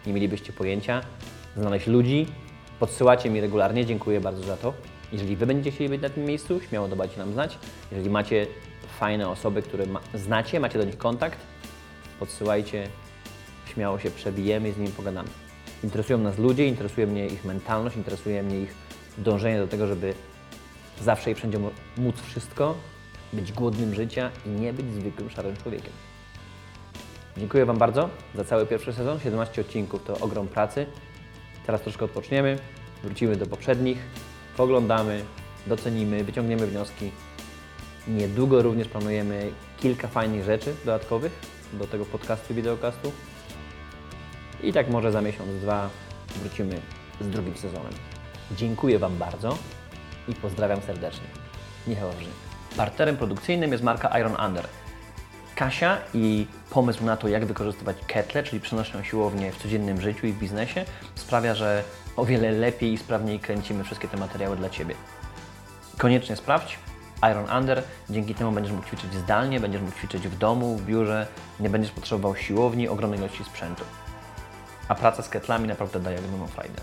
nie 0.08 0.14
mielibyście 0.14 0.54
pojęcia. 0.54 1.02
Znaleźć 1.58 1.88
ludzi, 1.88 2.28
podsyłacie 2.80 3.30
mi 3.30 3.42
regularnie, 3.42 3.86
dziękuję 3.86 4.22
bardzo 4.22 4.44
za 4.44 4.58
to. 4.58 4.74
Jeżeli 5.12 5.36
Wy 5.36 5.46
będziecie 5.46 5.72
chcieli 5.72 5.90
być 5.90 6.02
na 6.02 6.10
tym 6.10 6.26
miejscu, 6.26 6.62
śmiało 6.62 6.88
dawajcie 6.88 7.18
nam 7.18 7.34
znać. 7.34 7.58
Jeżeli 7.92 8.10
macie 8.10 8.48
fajne 9.00 9.30
osoby, 9.30 9.62
które 9.62 9.86
ma- 9.86 10.02
znacie, 10.14 10.60
macie 10.60 10.80
do 10.80 10.86
nich 10.86 10.98
kontakt, 10.98 11.40
podsyłajcie, 12.20 12.88
śmiało 13.74 14.00
się 14.00 14.12
przebijemy 14.12 14.70
i 14.70 14.72
z 14.72 14.78
nimi 14.78 14.90
pogadamy. 14.90 15.30
Interesują 15.84 16.18
nas 16.20 16.38
ludzie, 16.38 16.68
interesuje 16.68 17.08
mnie 17.08 17.28
ich 17.28 17.46
mentalność, 17.46 17.96
interesuje 17.96 18.44
mnie 18.44 18.60
ich 18.60 18.74
dążenie 19.18 19.60
do 19.60 19.68
tego, 19.68 19.88
żeby 19.88 20.14
zawsze 21.02 21.32
i 21.32 21.36
wszędzie 21.36 21.60
móc 21.98 22.16
wszystko, 22.22 22.76
być 23.34 23.52
głodnym 23.52 23.96
życia 23.96 24.32
i 24.46 24.50
nie 24.50 24.74
być 24.74 24.86
zwykłym 24.94 25.30
szarym 25.30 25.58
człowiekiem. 25.58 25.92
Dziękuję 27.38 27.66
Wam 27.66 27.78
bardzo 27.78 28.10
za 28.36 28.44
cały 28.44 28.66
pierwszy 28.66 28.94
sezon. 28.94 29.20
17 29.20 29.62
odcinków 29.62 30.04
to 30.04 30.18
ogrom 30.20 30.48
pracy. 30.48 30.86
Teraz 31.70 31.82
troszkę 31.82 32.06
odpoczniemy, 32.06 32.60
wrócimy 33.04 33.36
do 33.36 33.46
poprzednich, 33.46 33.98
poglądamy, 34.58 35.22
docenimy, 35.68 36.24
wyciągniemy 36.24 36.68
wnioski. 36.68 37.12
Niedługo 38.08 38.62
również 38.62 38.88
planujemy 38.88 39.52
kilka 39.80 40.08
fajnych 40.08 40.44
rzeczy 40.44 40.76
dodatkowych 40.86 41.32
do 41.74 41.88
tego 41.88 42.06
podcastu 42.06 42.54
i 42.54 42.56
wideokastu. 42.56 43.12
I 44.64 44.74
tak 44.74 44.90
może 44.90 45.12
za 45.12 45.22
miesiąc, 45.22 45.50
dwa 45.62 45.90
wrócimy 46.42 46.82
z 47.22 47.28
drugim 47.28 47.58
sezonem. 47.58 47.94
Dziękuję 48.52 49.00
Wam 49.00 49.18
bardzo 49.18 49.58
i 50.28 50.36
pozdrawiam 50.36 50.82
serdecznie. 50.82 51.28
Michał 51.88 52.12
Wrzy. 52.12 52.30
Partnerem 52.78 53.18
produkcyjnym 53.18 53.72
jest 53.72 53.84
marka 53.84 54.20
Iron 54.20 54.36
Under. 54.48 54.68
Kasia 55.60 55.98
i 56.14 56.48
pomysł 56.70 57.06
na 57.06 57.18
to, 57.18 57.28
jak 57.28 57.46
wykorzystywać 57.46 57.98
ketle, 58.08 58.44
czyli 58.44 58.62
przenośną 58.62 59.04
siłownię 59.04 59.52
w 59.52 59.58
codziennym 59.58 60.02
życiu 60.02 60.28
i 60.28 60.34
w 60.34 60.40
biznesie, 60.40 60.86
sprawia, 61.16 61.56
że 61.56 61.84
o 62.16 62.26
wiele 62.26 62.52
lepiej 62.52 62.94
i 62.94 62.98
sprawniej 62.98 63.40
kręcimy 63.40 63.84
wszystkie 63.84 64.08
te 64.08 64.18
materiały 64.18 64.58
dla 64.58 64.70
Ciebie. 64.70 64.96
Koniecznie 65.98 66.36
sprawdź 66.36 66.80
Iron 67.32 67.58
Under. 67.58 67.84
Dzięki 68.10 68.36
temu 68.36 68.52
będziesz 68.52 68.74
mógł 68.74 68.88
ćwiczyć 68.88 69.14
zdalnie, 69.14 69.60
będziesz 69.60 69.82
mógł 69.82 69.96
ćwiczyć 69.96 70.28
w 70.28 70.38
domu, 70.38 70.78
w 70.78 70.86
biurze, 70.86 71.28
nie 71.60 71.70
będziesz 71.70 71.92
potrzebował 71.92 72.36
siłowni, 72.36 72.88
ogromnej 72.88 73.20
ilości 73.20 73.44
sprzętu. 73.44 73.84
A 74.88 74.96
praca 74.96 75.24
z 75.24 75.30
ketlami 75.30 75.68
naprawdę 75.68 76.00
daje 76.00 76.20
ogromną 76.20 76.48
frajdę. 76.48 76.82